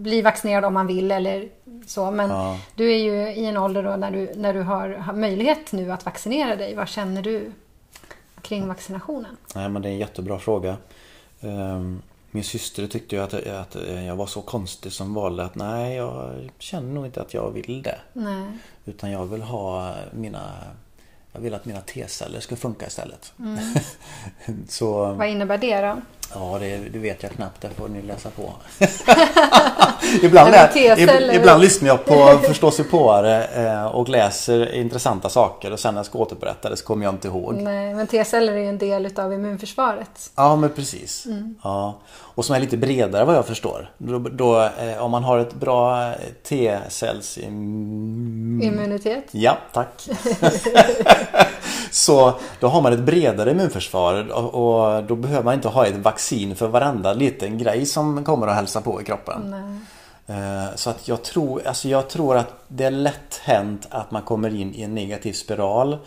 [0.04, 1.50] bli vaccinerad om man vill eller
[1.88, 2.12] så.
[2.12, 2.60] Men Ja.
[2.76, 6.06] du är ju i en ålder då när du, när du har, möjlighet nu att
[6.06, 6.76] vaccinera dig.
[6.76, 7.52] Vad känner du
[8.42, 9.38] kring vaccinationen?
[9.56, 10.78] nej men det är en jättebra fråga.
[11.42, 12.02] Ehm,
[12.32, 13.76] Min syster tyckte ju att, att
[14.08, 17.82] jag var så konstig som valde att nej, jag känner nog inte att jag vill
[17.82, 18.00] det.
[18.14, 18.46] Nej.
[18.86, 20.52] Utan jag vill ha mina
[21.34, 23.34] Jag vill att mina T-celler ska funka istället.
[24.70, 25.98] så Vad innebär det då?
[26.34, 27.62] Ja, det, det, vet jag knappt.
[27.62, 28.54] Det får ni läsa på.
[30.22, 36.00] ibland, är, ibland, lyssnar jag på förståsigpåare eh, och läser intressanta saker och sen när
[36.00, 37.56] jag ska återberätta det så kommer jag inte ihåg.
[37.56, 40.32] Nej, men T-celler är en del utav immunförsvaret.
[40.36, 41.26] Ja, men precis.
[41.26, 41.56] Mm.
[41.64, 42.00] Ja.
[42.08, 43.92] Och som är lite bredare vad jag förstår.
[43.98, 46.14] Då, då eh, om man har ett bra
[46.50, 47.38] T-cells...
[47.38, 49.26] Immunitet?
[49.32, 50.08] Ja, tack.
[51.92, 55.96] så då har man ett bredare immunförsvar och, och då behöver man inte ha ett
[55.96, 56.15] vaccin
[56.56, 59.42] för varenda liten grej som kommer att hälsa på i kroppen.
[59.52, 59.80] Nej.
[60.28, 64.22] Eh, så att jag tror, alltså jag tror att det är lätt hänt att man
[64.22, 65.98] kommer in i en negativ spiral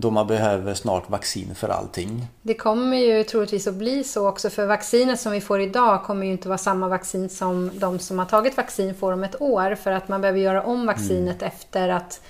[0.00, 2.26] då man behöver snart vaccin för allting.
[2.42, 6.26] Det kommer ju troligtvis att bli så också för vaccinet som vi får idag kommer
[6.26, 9.74] ju inte vara samma vaccin som de som har tagit vaccin får om ett år
[9.74, 11.52] för att man behöver göra om vaccinet mm.
[11.54, 12.20] efter att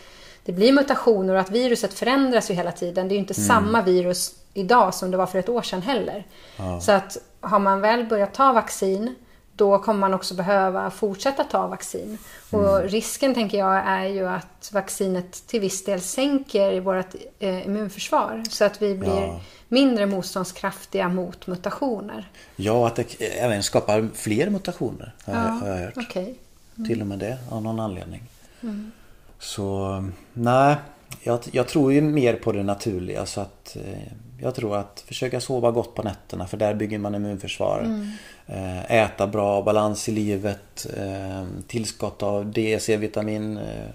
[0.44, 3.08] det blir mutationer och att viruset förändras ju hela tiden.
[3.08, 3.48] Det är ju inte mm.
[3.48, 6.26] samma virus idag som det var för ett år sedan heller.
[6.56, 6.80] Ja.
[6.80, 9.14] Så att har man väl börjat ta vaccin
[9.58, 12.18] då kommer man också behöva fortsätta ta vaccin.
[12.52, 12.64] Mm.
[12.64, 18.44] Och risken tänker jag är ju att vaccinet till viss del sänker vårt eh, immunförsvar
[18.50, 19.40] så att vi blir ja.
[19.68, 22.30] mindre motståndskraftiga mot mutationer.
[22.56, 25.96] Ja, att det även skapar fler mutationer har, ja, jag, har jag hört.
[25.96, 26.34] Okay.
[26.76, 26.88] Mm.
[26.88, 28.22] Till och med det av någon anledning.
[28.62, 28.92] Mm.
[29.38, 30.76] Så nej,
[31.22, 35.40] jag, jag, tror ju mer på det naturliga så att eh, jag tror att försöka
[35.40, 37.80] sova gott på nätterna för där bygger man immunförsvar.
[37.80, 38.10] Mm.
[38.46, 43.88] Eh, äta bra, balans i livet, eh, tillskott av D, C-vitamin, eh,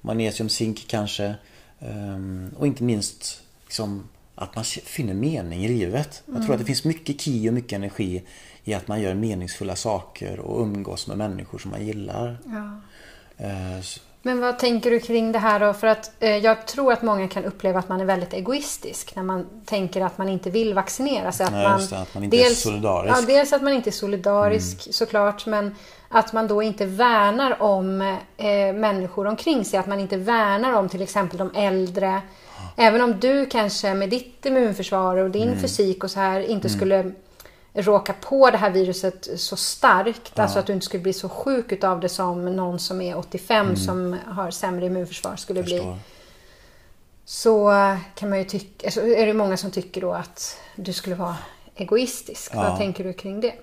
[0.00, 1.34] magnesium, zink kanske.
[2.56, 6.22] Och inte minst liksom, att man finner mening i livet.
[6.26, 6.38] Mm.
[6.38, 8.22] Jag tror att det finns mycket ki och mycket energi
[8.64, 12.36] i att man gör meningsfulla saker och umgås med människor som man gillar.
[12.44, 12.80] Ja.
[14.24, 15.72] Men vad tänker du kring det här då?
[15.72, 19.22] För att eh, jag tror att många kan uppleva att man är väldigt egoistisk när
[19.22, 21.46] man tänker att man inte vill vaccinera sig.
[21.46, 23.16] Att, Nej, man, det, att man inte dels, är solidarisk.
[23.16, 24.92] Ja, dels att man inte är solidarisk mm.
[24.92, 25.74] såklart, men
[26.08, 28.00] att man då inte värnar om
[28.36, 29.78] eh, människor omkring sig.
[29.78, 32.20] Att man inte värnar om till exempel de äldre.
[32.76, 35.60] Även om du kanske med ditt immunförsvar och din mm.
[35.60, 36.78] fysik och så här inte mm.
[36.78, 37.12] skulle
[37.74, 40.42] råka på det här viruset så starkt, ja.
[40.42, 43.66] alltså att du inte skulle bli så sjuk utav det som någon som är 85
[43.66, 43.76] mm.
[43.76, 45.96] som har sämre immunförsvar skulle bli.
[47.24, 47.72] Så
[48.14, 51.36] kan man ju tycka, alltså är det många som tycker då att du skulle vara
[51.74, 52.50] egoistisk.
[52.54, 52.62] Ja.
[52.62, 53.54] Vad tänker du kring det?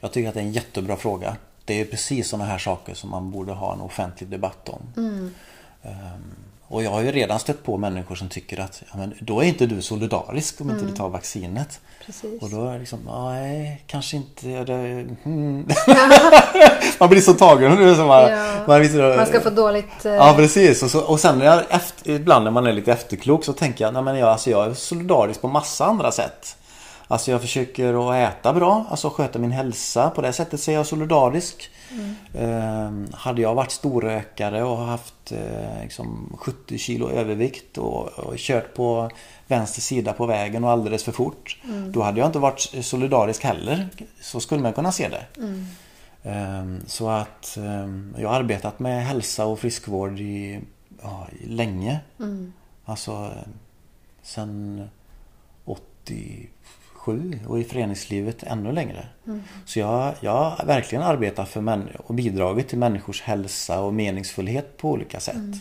[0.00, 1.36] Jag tycker att det är en jättebra fråga.
[1.64, 4.82] Det är precis sådana här saker som man borde ha en offentlig debatt om.
[4.96, 5.34] Mm.
[5.82, 9.40] Um, och jag har ju redan stött på människor som tycker att ja, men då
[9.40, 10.78] är inte du solidarisk om mm.
[10.78, 11.80] inte du tar vaccinet.
[12.06, 12.42] Precis.
[12.42, 14.64] Och då är det liksom, nej, kanske inte.
[14.64, 14.74] Det,
[15.22, 15.68] hmm.
[16.98, 17.74] man blir så tagen.
[17.74, 18.64] Nu, så man, ja.
[18.66, 20.04] man, man, ska få dåligt...
[20.04, 20.12] Eh...
[20.12, 20.82] Ja, precis.
[20.82, 23.84] Och, så, och sen när jag efter, ibland när man är lite efterklok så tänker
[23.84, 26.56] jag, nej men jag, alltså, jag är solidarisk på massa andra sätt.
[27.08, 30.10] Alltså jag försöker att äta bra, alltså sköta min hälsa.
[30.10, 31.70] På det sättet så är jag solidarisk.
[31.92, 32.14] Mm.
[32.34, 38.74] Eh, hade jag varit storrökare och haft eh, liksom 70 kilo övervikt och, och kört
[38.74, 39.10] på
[39.46, 41.60] vänster sida på vägen och alldeles för fort.
[41.64, 41.92] Mm.
[41.92, 43.88] Då hade jag inte varit solidarisk heller.
[44.20, 45.26] Så skulle man kunna se det.
[45.36, 45.66] Mm.
[46.22, 50.60] Eh, så att ehm, jag har arbetat med hälsa och friskvård i,
[51.02, 52.00] ja, länge.
[52.20, 52.52] Mm.
[52.84, 53.30] Alltså
[54.22, 54.88] sen
[55.64, 56.48] 80
[57.08, 59.06] sju och i föreningslivet ännu längre.
[59.26, 59.42] Mm.
[59.64, 64.76] Så jag, jag har verkligen arbetat för män och bidragit till människors hälsa och meningsfullhet
[64.76, 65.34] på olika sätt.
[65.34, 65.58] Mm.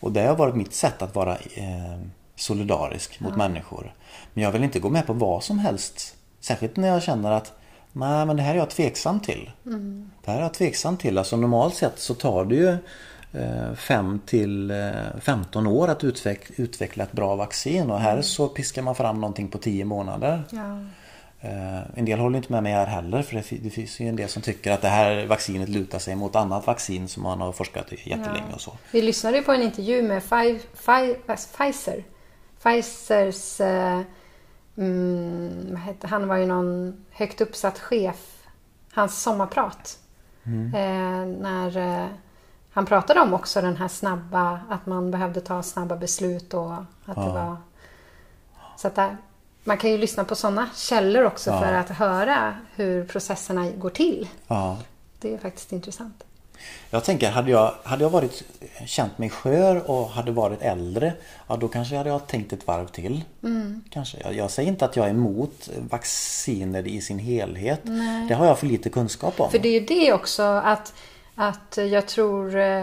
[0.00, 2.00] Och det har varit mitt sätt att vara eh,
[2.34, 3.36] solidarisk mot ja.
[3.36, 3.94] människor.
[4.34, 6.16] Men jag vill inte gå med på vad som helst.
[6.40, 7.52] Särskilt när jag känner att
[7.92, 9.50] Nej men det här är jag tveksam till.
[9.66, 10.10] Mm.
[10.24, 11.18] Det här är jag tveksam till.
[11.18, 12.76] Alltså normalt sett så tar det ju
[13.76, 14.72] 5 eh, till
[15.20, 16.04] 15 eh, år att
[16.56, 18.22] utveckla ett bra vaccin och här mm.
[18.22, 20.44] så piskar man fram någonting på 10 månader.
[20.50, 20.80] Ja.
[21.40, 24.28] Eh, en del håller inte med mig här heller för det finns ju en del
[24.28, 27.92] som tycker att det här vaccinet lutar sig mot annat vaccin som man har forskat
[27.92, 28.72] i jättelänge och så.
[28.90, 30.22] Vi lyssnade på en intervju med
[31.56, 32.04] Pfizer.
[32.62, 33.60] Pfizers,
[34.76, 38.46] mm, han var ju någon högt uppsatt chef,
[38.92, 39.98] hans sommarprat.
[40.44, 40.70] Mm.
[41.32, 42.08] När
[42.76, 46.86] han pratade om också den här snabba, att man behövde ta snabba beslut och att
[47.16, 47.22] ja.
[47.22, 47.56] det var...
[48.76, 49.16] Så att där,
[49.64, 51.60] man kan ju lyssna på sådana källor också ja.
[51.60, 54.28] för att höra hur processerna går till.
[54.46, 54.78] Ja.
[55.20, 56.24] Det är faktiskt intressant.
[56.90, 58.42] Jag tänker, hade jag, hade jag varit,
[58.86, 61.12] känt mig skör och hade varit äldre,
[61.46, 63.24] ja då kanske hade jag tänkt ett varv till.
[63.42, 63.84] Mm.
[63.90, 64.18] Kanske.
[64.24, 67.80] Jag, jag, säger inte att jag är emot vacciner i sin helhet.
[67.82, 68.28] Nej.
[68.28, 69.50] Det har jag för lite kunskap om.
[69.50, 70.92] För det är ju det också att
[71.36, 72.82] att jag tror eh,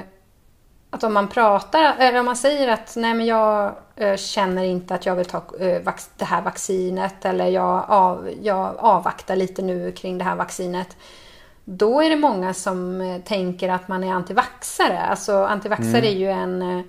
[0.90, 4.96] att om man pratar, eller om man säger att nej men jag eh, känner inte
[4.96, 9.92] att jag vill ta eh, det här vaccinet eller jag, av, jag avvaktar lite nu
[9.92, 10.98] kring det här vaccinet.
[11.66, 15.00] Då är det många som eh, tänker att man är antivaxare.
[15.00, 16.86] Alltså antivaxare är ju en, eh,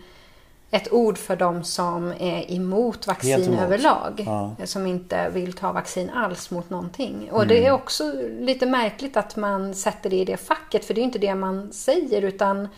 [0.74, 3.60] ett ord för de som är emot vaccin Helt emot.
[3.60, 4.22] överlag.
[4.26, 4.66] Ja.
[4.66, 7.28] Som inte vill ta vaccin alls mot någonting.
[7.32, 10.84] Och det är också lite märkligt att man sätter det i det facket.
[10.84, 12.68] För det är inte det man säger utan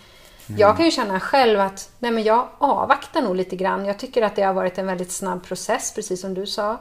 [0.58, 3.84] jag kan ju känna själv att nej men jag avvaktar nog lite grann.
[3.86, 6.78] Jag tycker att det har varit en väldigt snabb process, precis som du sa.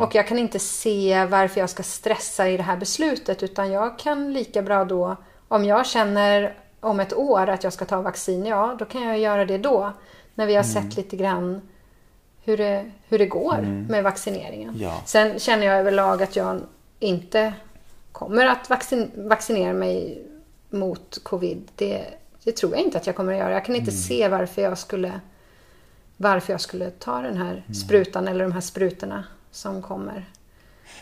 [0.00, 3.42] Och jag kan inte se varför jag ska stressa i det här beslutet.
[3.42, 5.16] Utan jag kan lika bra då,
[5.48, 9.18] om jag känner om ett år att jag ska ta vaccin, ja då kan jag
[9.18, 9.92] göra det då.
[10.36, 11.60] När vi har sett lite grann
[12.44, 14.76] hur det, hur det går med vaccineringen.
[14.80, 15.02] Ja.
[15.04, 16.60] Sen känner jag överlag att jag
[16.98, 17.52] inte
[18.12, 20.22] kommer att vaccin, vaccinera mig
[20.70, 21.68] mot covid.
[21.76, 22.04] Det,
[22.44, 23.52] det tror jag inte att jag kommer att göra.
[23.52, 25.20] Jag kan inte se varför jag skulle
[26.16, 30.24] varför jag skulle ta den här sprutan eller de här sprutorna som kommer.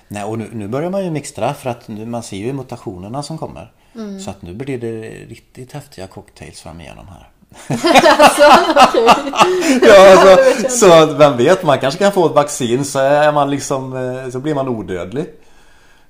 [0.08, 3.22] Nej, och nu, nu börjar man ju mixtra för att nu, man ser ju mutationerna
[3.22, 3.72] som kommer.
[3.94, 4.20] Mm.
[4.20, 7.30] Så att nu blir det riktigt häftiga cocktails fram igenom här.
[9.82, 13.96] ja, alltså, så vem vet, man kanske kan få ett vaccin så är man liksom,
[13.96, 15.26] eh, så blir man odödlig.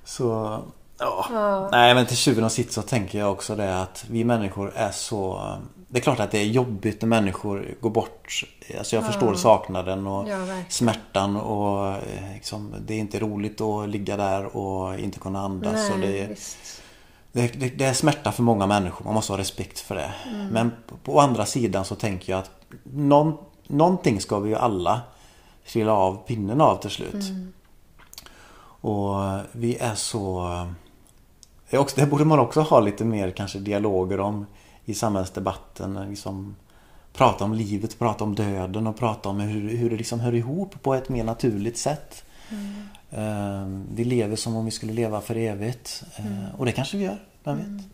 [0.03, 0.59] Så,
[0.99, 1.69] ja.
[1.71, 4.91] Nej men till tjuven och sitt så tänker jag också det att vi människor är
[4.91, 5.51] så
[5.87, 8.43] Det är klart att det är jobbigt när människor går bort.
[8.77, 10.37] Alltså jag förstår saknaden och Ja,
[10.69, 15.89] smärtan och eh, liksom, det är inte roligt att ligga där och inte kunna andas.
[15.89, 16.81] och det, visst.
[17.35, 20.13] Det, det, det är smärta för många människor, man måste ha respekt för det.
[20.51, 22.51] Men på, på andra sidan så tänker jag att
[22.83, 25.01] någon, någonting ska vi ju alla
[25.67, 27.23] trilla av pinnen av till slut.
[28.81, 29.15] Och
[29.51, 30.49] vi är så...
[31.69, 34.45] Det, är också, det borde man också ha lite mer kanske dialoger om
[34.85, 36.09] i samhällsdebatten.
[36.09, 36.55] Liksom,
[37.13, 40.83] prata om livet, prata om döden och prata om hur, hur det liksom hör ihop
[40.83, 42.23] på ett mer naturligt sätt.
[42.49, 42.57] Eh,
[43.91, 46.03] Vi lever som om vi skulle leva för evigt.
[46.17, 47.85] Eh, Och det kanske vi gör, vem vet?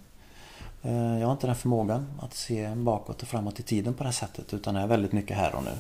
[0.84, 4.08] Eh, Jag har inte den förmågan att se bakåt och framåt i tiden på det
[4.08, 5.72] här sättet utan är väldigt mycket här och nu.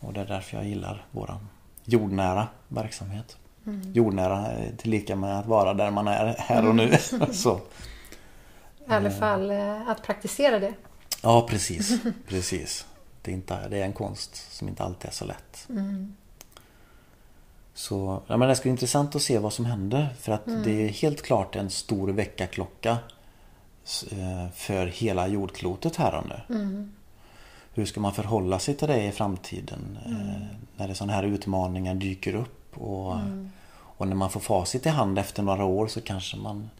[0.00, 1.48] Och det är därför jag gillar våran
[1.84, 3.36] jordnära verksamhet.
[3.92, 6.96] Jordnära eh, tillika med att vara där man är här och nu.
[7.32, 7.60] Så.
[8.88, 10.74] I alla fall eh, att praktisera det.
[11.22, 12.00] Ja, precis.
[12.28, 12.86] precis.
[13.22, 15.68] Det, är inte, det är en konst som inte alltid är så lätt.
[17.74, 20.08] Så ja, men det ska bli intressant att se vad som händer.
[20.20, 22.90] För att det är helt klart en stor väckarklocka
[24.10, 26.88] eh, för hela jordklotet här och nu.
[27.74, 29.98] Hur ska man förhålla sig till det i framtiden?
[30.06, 32.78] eh, När det sådana här utmaningar dyker upp.
[32.78, 33.14] Och,
[33.74, 36.70] och när man får facit i hand efter några år så kanske man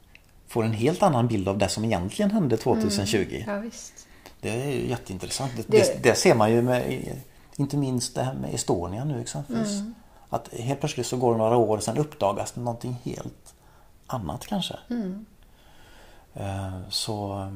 [0.48, 3.44] får en helt annan bild av det som egentligen hände 2020.
[3.46, 4.06] Ja, visst.
[4.40, 5.52] Det är ju jätteintressant.
[5.56, 7.08] Det, Det- det, ser man ju med,
[7.56, 9.82] inte minst det här med Estonia nu exempelvis.
[10.32, 13.54] Att helt plötsligt så går det några år och sen uppdagas det någonting helt
[14.06, 14.74] annat kanske.
[16.34, 17.48] Eh, Så,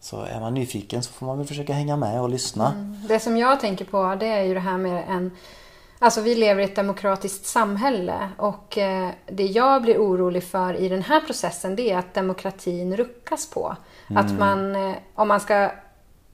[0.00, 2.72] så är man nyfiken så får man väl försöka hänga med och lyssna.
[3.08, 5.30] Det som jag tänker på det är ju det här med en...
[6.00, 10.88] Alltså vi lever i ett demokratiskt samhälle och eh, det jag blir orolig för i
[10.88, 13.76] den här processen det är att demokratin ruckas på.
[14.14, 15.70] Att man, eh, om man ska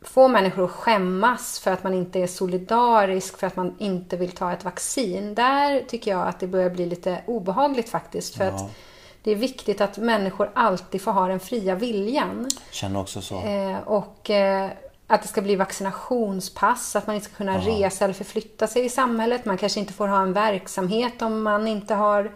[0.08, 4.32] få människor att skämmas för att man inte är solidarisk, för att man inte vill
[4.32, 5.34] ta ett vaccin.
[5.34, 8.36] Där tycker jag att det börjar bli lite obehagligt faktiskt.
[8.36, 8.50] För Ja.
[8.50, 8.70] att
[9.22, 12.48] det är viktigt att människor alltid får ha den fria viljan.
[12.70, 13.42] Känner också så.
[13.42, 14.70] Eh, och eh,
[15.06, 18.88] att det ska bli vaccinationspass, att man inte ska kunna resa eller förflytta sig i
[18.88, 19.44] samhället.
[19.44, 22.32] Man kanske inte får ha en verksamhet om man inte har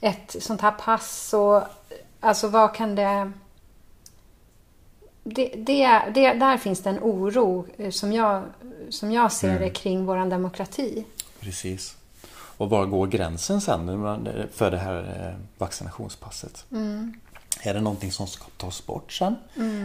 [0.00, 1.34] ett sånt här pass.
[1.34, 1.62] Och,
[2.20, 3.32] alltså vad kan det...
[5.24, 8.42] Det, det, det, där finns det en oro eh, som jag,
[8.88, 11.04] som jag ser det kring vår demokrati.
[11.40, 11.96] Precis.
[12.56, 13.86] Och var går gränsen sen
[14.52, 16.64] för det här eh, vaccinationspasset?
[17.64, 19.36] Är det någonting som ska tas bort sen?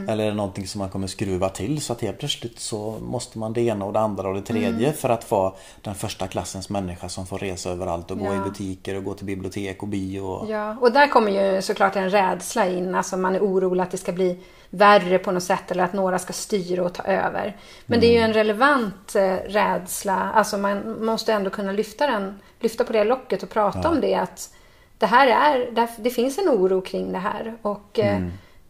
[0.08, 3.40] Eller är det någonting som man kommer skruva till så att helt plötsligt så måste
[3.40, 6.70] man det ena och det andra och det tredje för att vara den första klassens
[6.70, 8.36] människa som får resa överallt och gå Ja.
[8.36, 10.20] i butiker och gå till bibliotek och bio.
[10.22, 10.50] Och...
[10.50, 12.96] Ja, och där kommer ju såklart en rädsla in.
[12.96, 16.20] Alltså man är orolig att det ska bli värre på något sätt eller att några
[16.20, 17.58] ska styra och ta över.
[17.86, 20.32] Men det är ju en relevant eh, rädsla.
[20.34, 24.16] Alltså man måste ändå kunna lyfta den, lyfta på det locket och prata om det.
[24.16, 24.54] Att
[24.98, 27.58] det här är, det, finns en oro kring det här.
[27.62, 28.28] Och eh,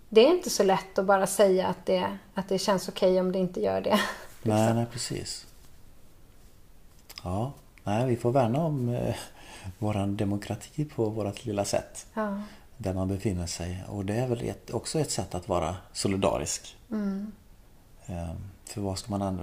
[0.09, 3.31] det är inte så lätt att bara säga att det, att det känns okej om
[3.31, 3.99] det inte gör det.
[4.43, 5.45] Nej, nej precis.
[7.23, 7.51] Ja,
[7.83, 9.15] nej vi får värna om eh,
[9.77, 12.05] våran demokrati på vårat lilla sätt.
[12.13, 12.41] Ja.
[12.77, 13.83] Där man befinner sig.
[13.87, 16.75] Och det är väl ett, också ett sätt att vara solidarisk.
[16.91, 17.31] Mm.
[18.05, 18.33] Eh,
[18.65, 19.41] För vad ska man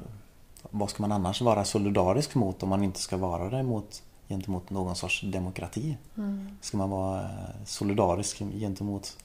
[0.70, 4.70] vad ska man annars vara solidarisk mot om man inte ska vara det mot, gentemot
[4.70, 5.97] någon sorts demokrati?
[6.16, 6.57] Mm.
[6.61, 9.16] Ska man vara eh, solidarisk gentemot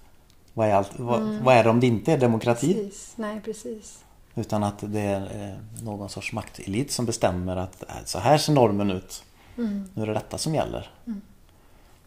[0.53, 2.73] vad är, allt, vad, vad är det om det inte är demokrati?
[2.73, 3.13] Precis.
[3.15, 4.03] Nej, precis.
[4.35, 8.53] Utan att det är eh, någon sorts maktelit som bestämmer att äh, så här ser
[8.53, 9.23] normen ut.
[9.55, 10.91] Nu är det detta som gäller.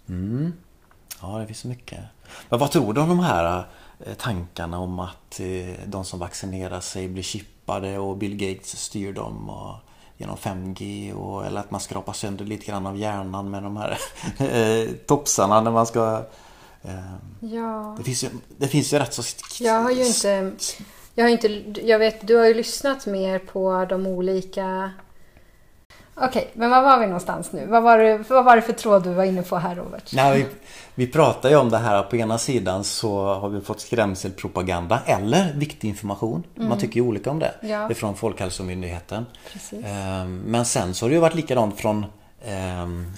[0.08, 0.52] Mm.
[1.22, 2.00] Ja, det finns mycket.
[2.48, 3.64] Men vad tror du om de här
[4.06, 9.12] eh, tankarna om att eh, de som vaccinerar sig blir chippade och Bill Gates styr
[9.12, 9.76] dem och
[10.16, 13.98] genom 5G och, eller att man skrapar sönder lite grann av hjärnan med de här
[14.38, 16.24] eh, topsarna när man ska...
[16.82, 17.94] Eh, Ja.
[17.98, 19.22] det, finns ju, det finns ju rätt så...
[19.60, 20.52] Jag har ju inte...
[21.14, 21.48] Jag har inte...
[21.82, 24.90] Jag vet, du har ju lyssnat mer på de olika...
[26.14, 27.66] Okej, men var var vi någonstans nu?
[27.66, 30.12] Vad var, det, vad var det för tråd du var inne på här, Robert?
[30.12, 30.46] Nej, vi,
[30.94, 32.02] vi pratar ju om det här.
[32.02, 36.42] På ena sidan så har vi fått skrämselpropaganda eller viktig information.
[36.54, 37.54] Man tycker ju olika om det.
[37.62, 37.90] Ja.
[37.90, 39.26] Ifrån Folkhälsomyndigheten.
[39.52, 39.84] Precis.
[39.86, 42.06] Ehm, Men sen så har det ju varit likadant från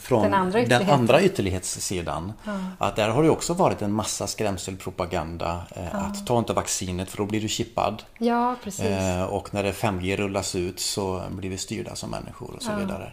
[0.03, 2.33] från Den andra den andra ytterlighetssidan.
[2.79, 5.63] Att där har det också varit en massa skrämselpropaganda.
[5.77, 8.03] eh, Att ta inte vaccinet för då blir du chippad.
[8.19, 8.85] Ja, precis.
[8.87, 12.75] Eh, och när det 5G rullas ut så blir vi styrda som människor och så
[12.77, 13.13] vidare.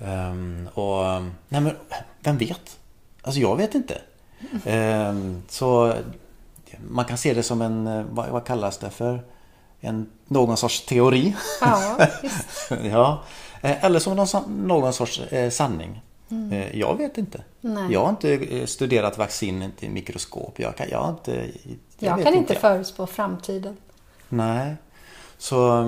[0.00, 1.04] Ehm, och
[1.48, 1.72] nej men
[2.20, 2.78] vem vet?
[3.22, 4.00] Alltså jag vet inte.
[4.64, 5.94] Ehm, så
[6.88, 9.22] man kan se det som en, eh, vad, vad kallas det för?
[9.80, 11.36] En, någon sorts teori.
[11.60, 12.70] Ja, visst.
[12.84, 13.22] ja.
[13.62, 16.02] Eh, Eller som någon, någon sorts eh, sanning.
[16.52, 17.42] Eh, Jag vet inte.
[17.64, 17.74] Mm.
[17.74, 17.92] Nej.
[17.92, 20.54] Jag har inte studerat vaccinet i mikroskop.
[20.60, 21.50] Jag kan, jag har inte,
[21.98, 23.76] jag Jag kan inte förutspå framtiden.
[24.28, 24.74] Nej.
[25.38, 25.82] Så,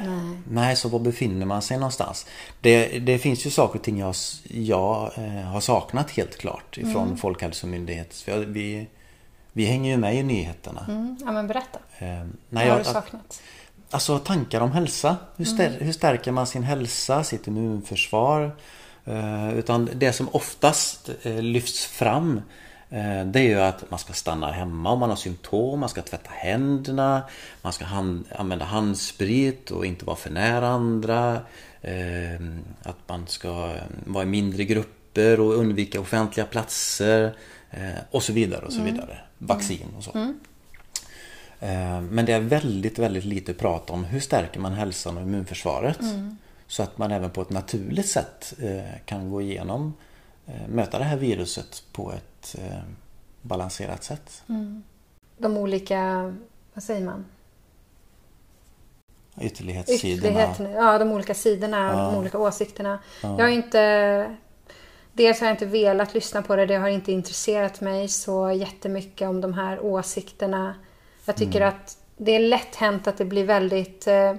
[0.00, 0.38] Nej.
[0.50, 2.26] nej, så var befinner man sig någonstans?
[2.60, 4.14] Det, det finns ju saker och ting jag,
[4.50, 7.16] jag eh, har saknat helt klart ifrån Mm.
[7.16, 8.34] Folkhälsomyndigheten.
[8.34, 8.86] Jag, vi,
[9.52, 10.84] vi hänger ju med i nyheterna.
[10.88, 11.16] Mm.
[11.24, 11.78] Ja, men berätta.
[11.98, 13.42] Eh, Vad nej, har jag, du saknat?
[13.90, 15.16] Alltså tankar om hälsa.
[15.36, 18.56] Hur, stär, hur stärker man sin hälsa, sitt immunförsvar?
[19.04, 22.40] Eh, utan det som oftast eh, lyfts fram
[22.90, 26.02] eh, det är ju att man ska stanna hemma om man har symptom, man ska
[26.02, 27.22] tvätta händerna,
[27.62, 31.40] man ska hand, använda handsprit och inte vara för nära andra.
[32.82, 33.74] Att man ska
[34.06, 37.34] vara i mindre grupper och undvika offentliga platser
[38.10, 39.18] och så vidare och så vidare.
[39.38, 40.10] Vaccin och så.
[40.18, 40.28] Eh,
[42.10, 45.98] Men det är väldigt, väldigt lite prat om hur stärker man hälsan och immunförsvaret.
[46.66, 49.94] Så att man även på ett naturligt sätt eh, kan gå igenom,
[50.46, 52.78] eh, möta det här viruset på ett eh,
[53.42, 54.42] balanserat sätt.
[55.38, 56.34] De olika,
[56.74, 57.24] vad säger man?
[59.40, 60.54] Ytterlighetssidorna.
[60.74, 62.10] Ja, de olika sidorna, Ja.
[62.10, 62.98] de olika åsikterna.
[63.22, 64.36] Jag har inte...
[65.12, 69.28] Dels har jag inte velat lyssna på det, det har inte intresserat mig så jättemycket
[69.28, 70.74] om de här åsikterna.
[71.24, 74.34] Jag tycker att det är lätt hänt att det blir väldigt eh,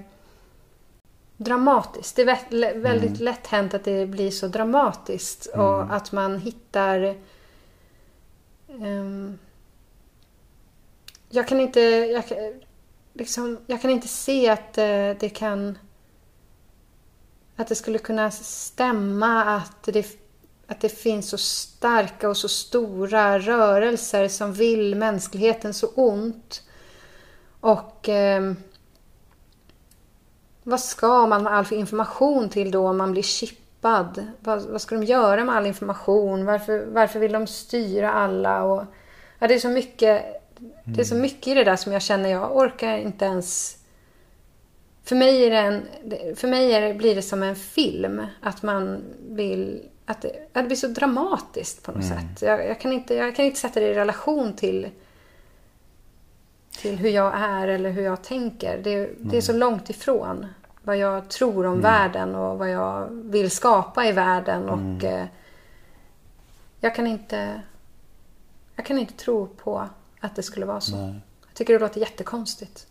[1.36, 2.16] dramatiskt.
[2.16, 7.16] Det är väldigt lätt hänt att det blir så dramatiskt och att man hittar...
[8.68, 9.38] ehm,
[11.30, 11.80] jag kan inte...
[11.80, 12.60] Jag, kan-
[13.12, 15.78] liksom, jag kan inte se att eh, det kan...
[17.56, 20.06] Att det skulle kunna stämma att det,
[20.66, 26.62] att det finns så starka och så stora rörelser som vill mänskligheten så ont.
[27.62, 28.56] Och ehm,
[30.62, 34.26] vad ska man med all information till då om man blir chippad?
[34.40, 36.44] Vad, vad ska de göra med all information?
[36.44, 38.62] Varför, varför vill de styra alla?
[38.62, 38.84] Och,
[39.38, 40.42] ja, det är så mycket
[40.84, 43.76] det är så mycket i det där som jag känner jag orkar inte ens...
[45.04, 45.86] För mig, är det en,
[46.36, 48.26] för mig är det, blir det som en film.
[48.40, 49.82] Att man vill...
[50.06, 52.42] Att det, att det blir så dramatiskt på något sätt.
[52.42, 54.88] Jag, jag, kan inte, jag kan inte sätta det i relation till,
[56.78, 58.78] till hur jag är eller hur jag tänker.
[58.78, 60.46] Det, det är så långt ifrån
[60.82, 64.68] vad jag tror om världen och vad jag vill skapa i världen.
[64.68, 65.26] Och eh,
[66.80, 67.62] jag kan inte...
[68.76, 69.88] Jag kan inte tro på
[70.20, 70.96] att det skulle vara så.
[70.96, 71.20] Nej.
[71.46, 72.86] Jag tycker det låter jättekonstigt.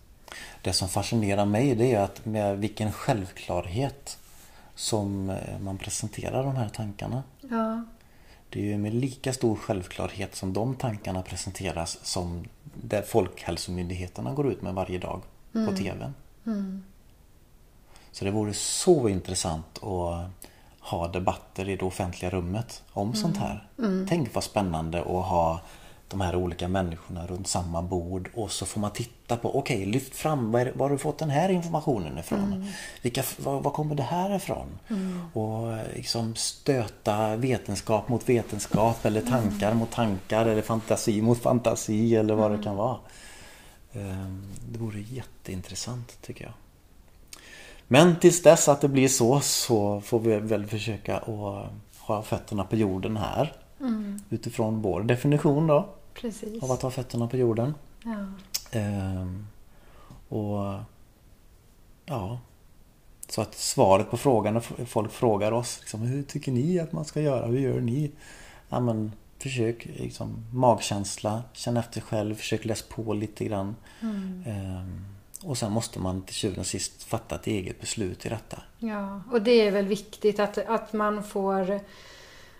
[0.61, 4.17] Det som fascinerar mig det är att med vilken självklarhet
[4.75, 7.23] som eh, man presenterar de här tankarna.
[7.41, 7.83] Ja,
[8.49, 14.47] Det är ju med lika stor självklarhet som de tankarna presenteras som det Folkhälsomyndigheterna går
[14.47, 16.13] ut med varje dag på TVn.
[18.11, 20.31] Så det vore så intressant att
[20.79, 23.67] ha debatter i det offentliga rummet om sånt här.
[24.09, 25.61] Tänk vad spännande att ha
[26.11, 30.15] de här olika människorna runt samma bord och så får man titta på, okej lyft
[30.15, 32.67] fram, var, var har du fått den här informationen ifrån?
[33.01, 34.79] Vilka, var, var kommer det här ifrån?
[35.33, 42.33] Och liksom stöta vetenskap mot vetenskap eller tankar mot tankar eller fantasi mot fantasi eller
[42.33, 42.97] vad det kan vara.
[43.93, 46.53] Ehm, Det vore jätteintressant tycker jag.
[47.87, 52.63] Men tills dess att det blir så så får vi väl försöka att ha fötterna
[52.63, 53.53] på jorden här.
[53.79, 54.19] Mm.
[54.29, 56.63] Utifrån vår definition då Precis.
[56.63, 57.73] av att ha fötterna på jorden.
[58.03, 58.25] Ja.
[58.71, 59.47] Ehm,
[60.29, 60.75] och
[62.05, 62.39] ja,
[63.29, 67.05] så att svaret på frågan när folk frågar oss liksom, hur tycker ni att man
[67.05, 67.45] ska göra?
[67.45, 68.11] Hur gör ni?
[68.69, 73.75] Ja, men, försök liksom, magkänsla, känn efter själv, försök läsa på lite grann.
[74.01, 74.43] Mm.
[74.47, 75.05] Ehm,
[75.43, 78.63] och sen måste man till syvende och sist fatta ett eget beslut i detta.
[78.79, 81.79] Ja, och det är väl viktigt att, att man får...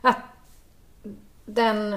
[0.02, 0.18] Att
[1.46, 1.96] den,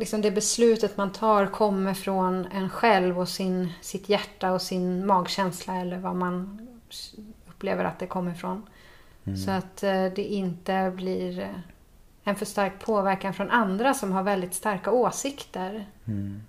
[0.00, 5.06] liksom det beslutet man tar kommer från en själv och sin, sitt hjärta och sin
[5.06, 6.66] magkänsla eller vad man
[7.48, 8.62] upplever att det kommer ifrån.
[9.44, 11.48] Så att eh, det inte blir eh,
[12.24, 15.86] en för stark påverkan från andra som har väldigt starka åsikter.
[16.04, 16.42] Mm.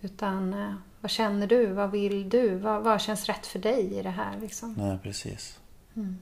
[0.00, 1.66] Utan eh, vad känner du?
[1.66, 2.54] Vad vill du?
[2.54, 4.40] Vad, vad känns rätt för dig i det här?
[4.40, 4.74] Liksom?
[4.78, 5.58] Nej, precis.
[5.96, 6.18] Mm.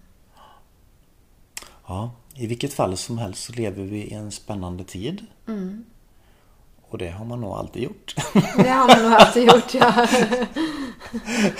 [1.86, 5.26] Ja, i vilket fall som helst så lever vi i en spännande tid.
[5.46, 5.84] Mm.
[6.88, 8.14] Och det har man nog alltid gjort.
[8.56, 10.06] Det har man nog alltid gjort, ja.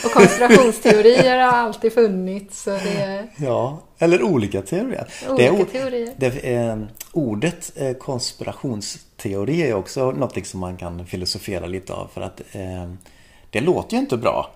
[0.04, 2.62] Och konspirationsteorier har alltid funnits.
[2.62, 5.08] Så det ja, eller olika teorier.
[5.28, 6.14] olika det teorier.
[6.16, 12.20] det är, ordet eh, konspirationsteori är också något som man kan filosofera lite av för
[12.20, 12.90] att eh,
[13.50, 14.50] det låter ju inte bra.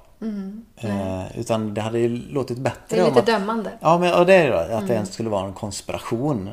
[0.76, 3.70] Eh, utan det hade ju låtit bättre Mm, Det är om lite att, dömande.
[3.80, 6.50] Ja, men och det är det, att det ens skulle vara en konspiration.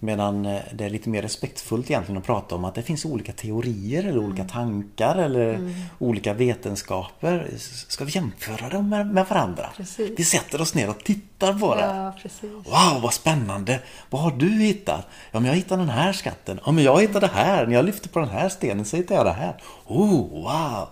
[0.00, 3.32] Medan eh, det är lite mer respektfullt egentligen att prata om att det finns olika
[3.32, 7.46] teorier eller olika tankar eller olika vetenskaper.
[7.88, 9.66] Ska vi jämföra dem med, med varandra?
[9.76, 10.10] Precis.
[10.18, 11.80] Vi sätter oss ner och tittar på det.
[11.80, 12.42] Ja, precis.
[12.52, 13.80] Wow, vad spännande!
[14.10, 15.06] Vad har du hittat?
[15.32, 16.60] Ja, men jag hittade den här skatten.
[16.66, 17.66] Ja, men jag hittade det här.
[17.66, 19.56] När jag lyfter på den här stenen så hittade jag det här.
[19.86, 20.88] Oh, wow!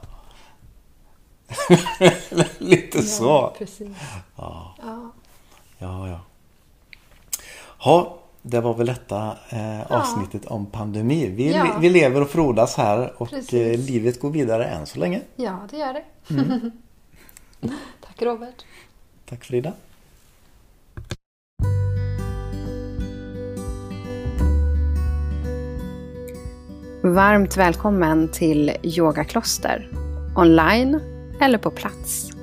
[2.59, 3.55] Lite Ja, så.
[3.59, 3.89] precis.
[4.37, 5.11] Ja, Ja.
[5.79, 6.09] ja.
[6.09, 6.21] ja.
[7.79, 11.27] Ha, det var väl detta eh, avsnittet om pandemi.
[11.29, 11.77] Vi, Ja.
[11.81, 15.21] vi lever och frodas här och eh, livet går vidare än så länge.
[15.37, 16.05] ja, det gör det.
[16.35, 16.71] Mm.
[18.07, 18.65] Tack Robert.
[19.29, 19.73] Tack Frida.
[27.03, 29.89] Varmt välkommen till Yoga Kloster.
[30.37, 31.01] Online
[31.41, 32.36] eller på plats.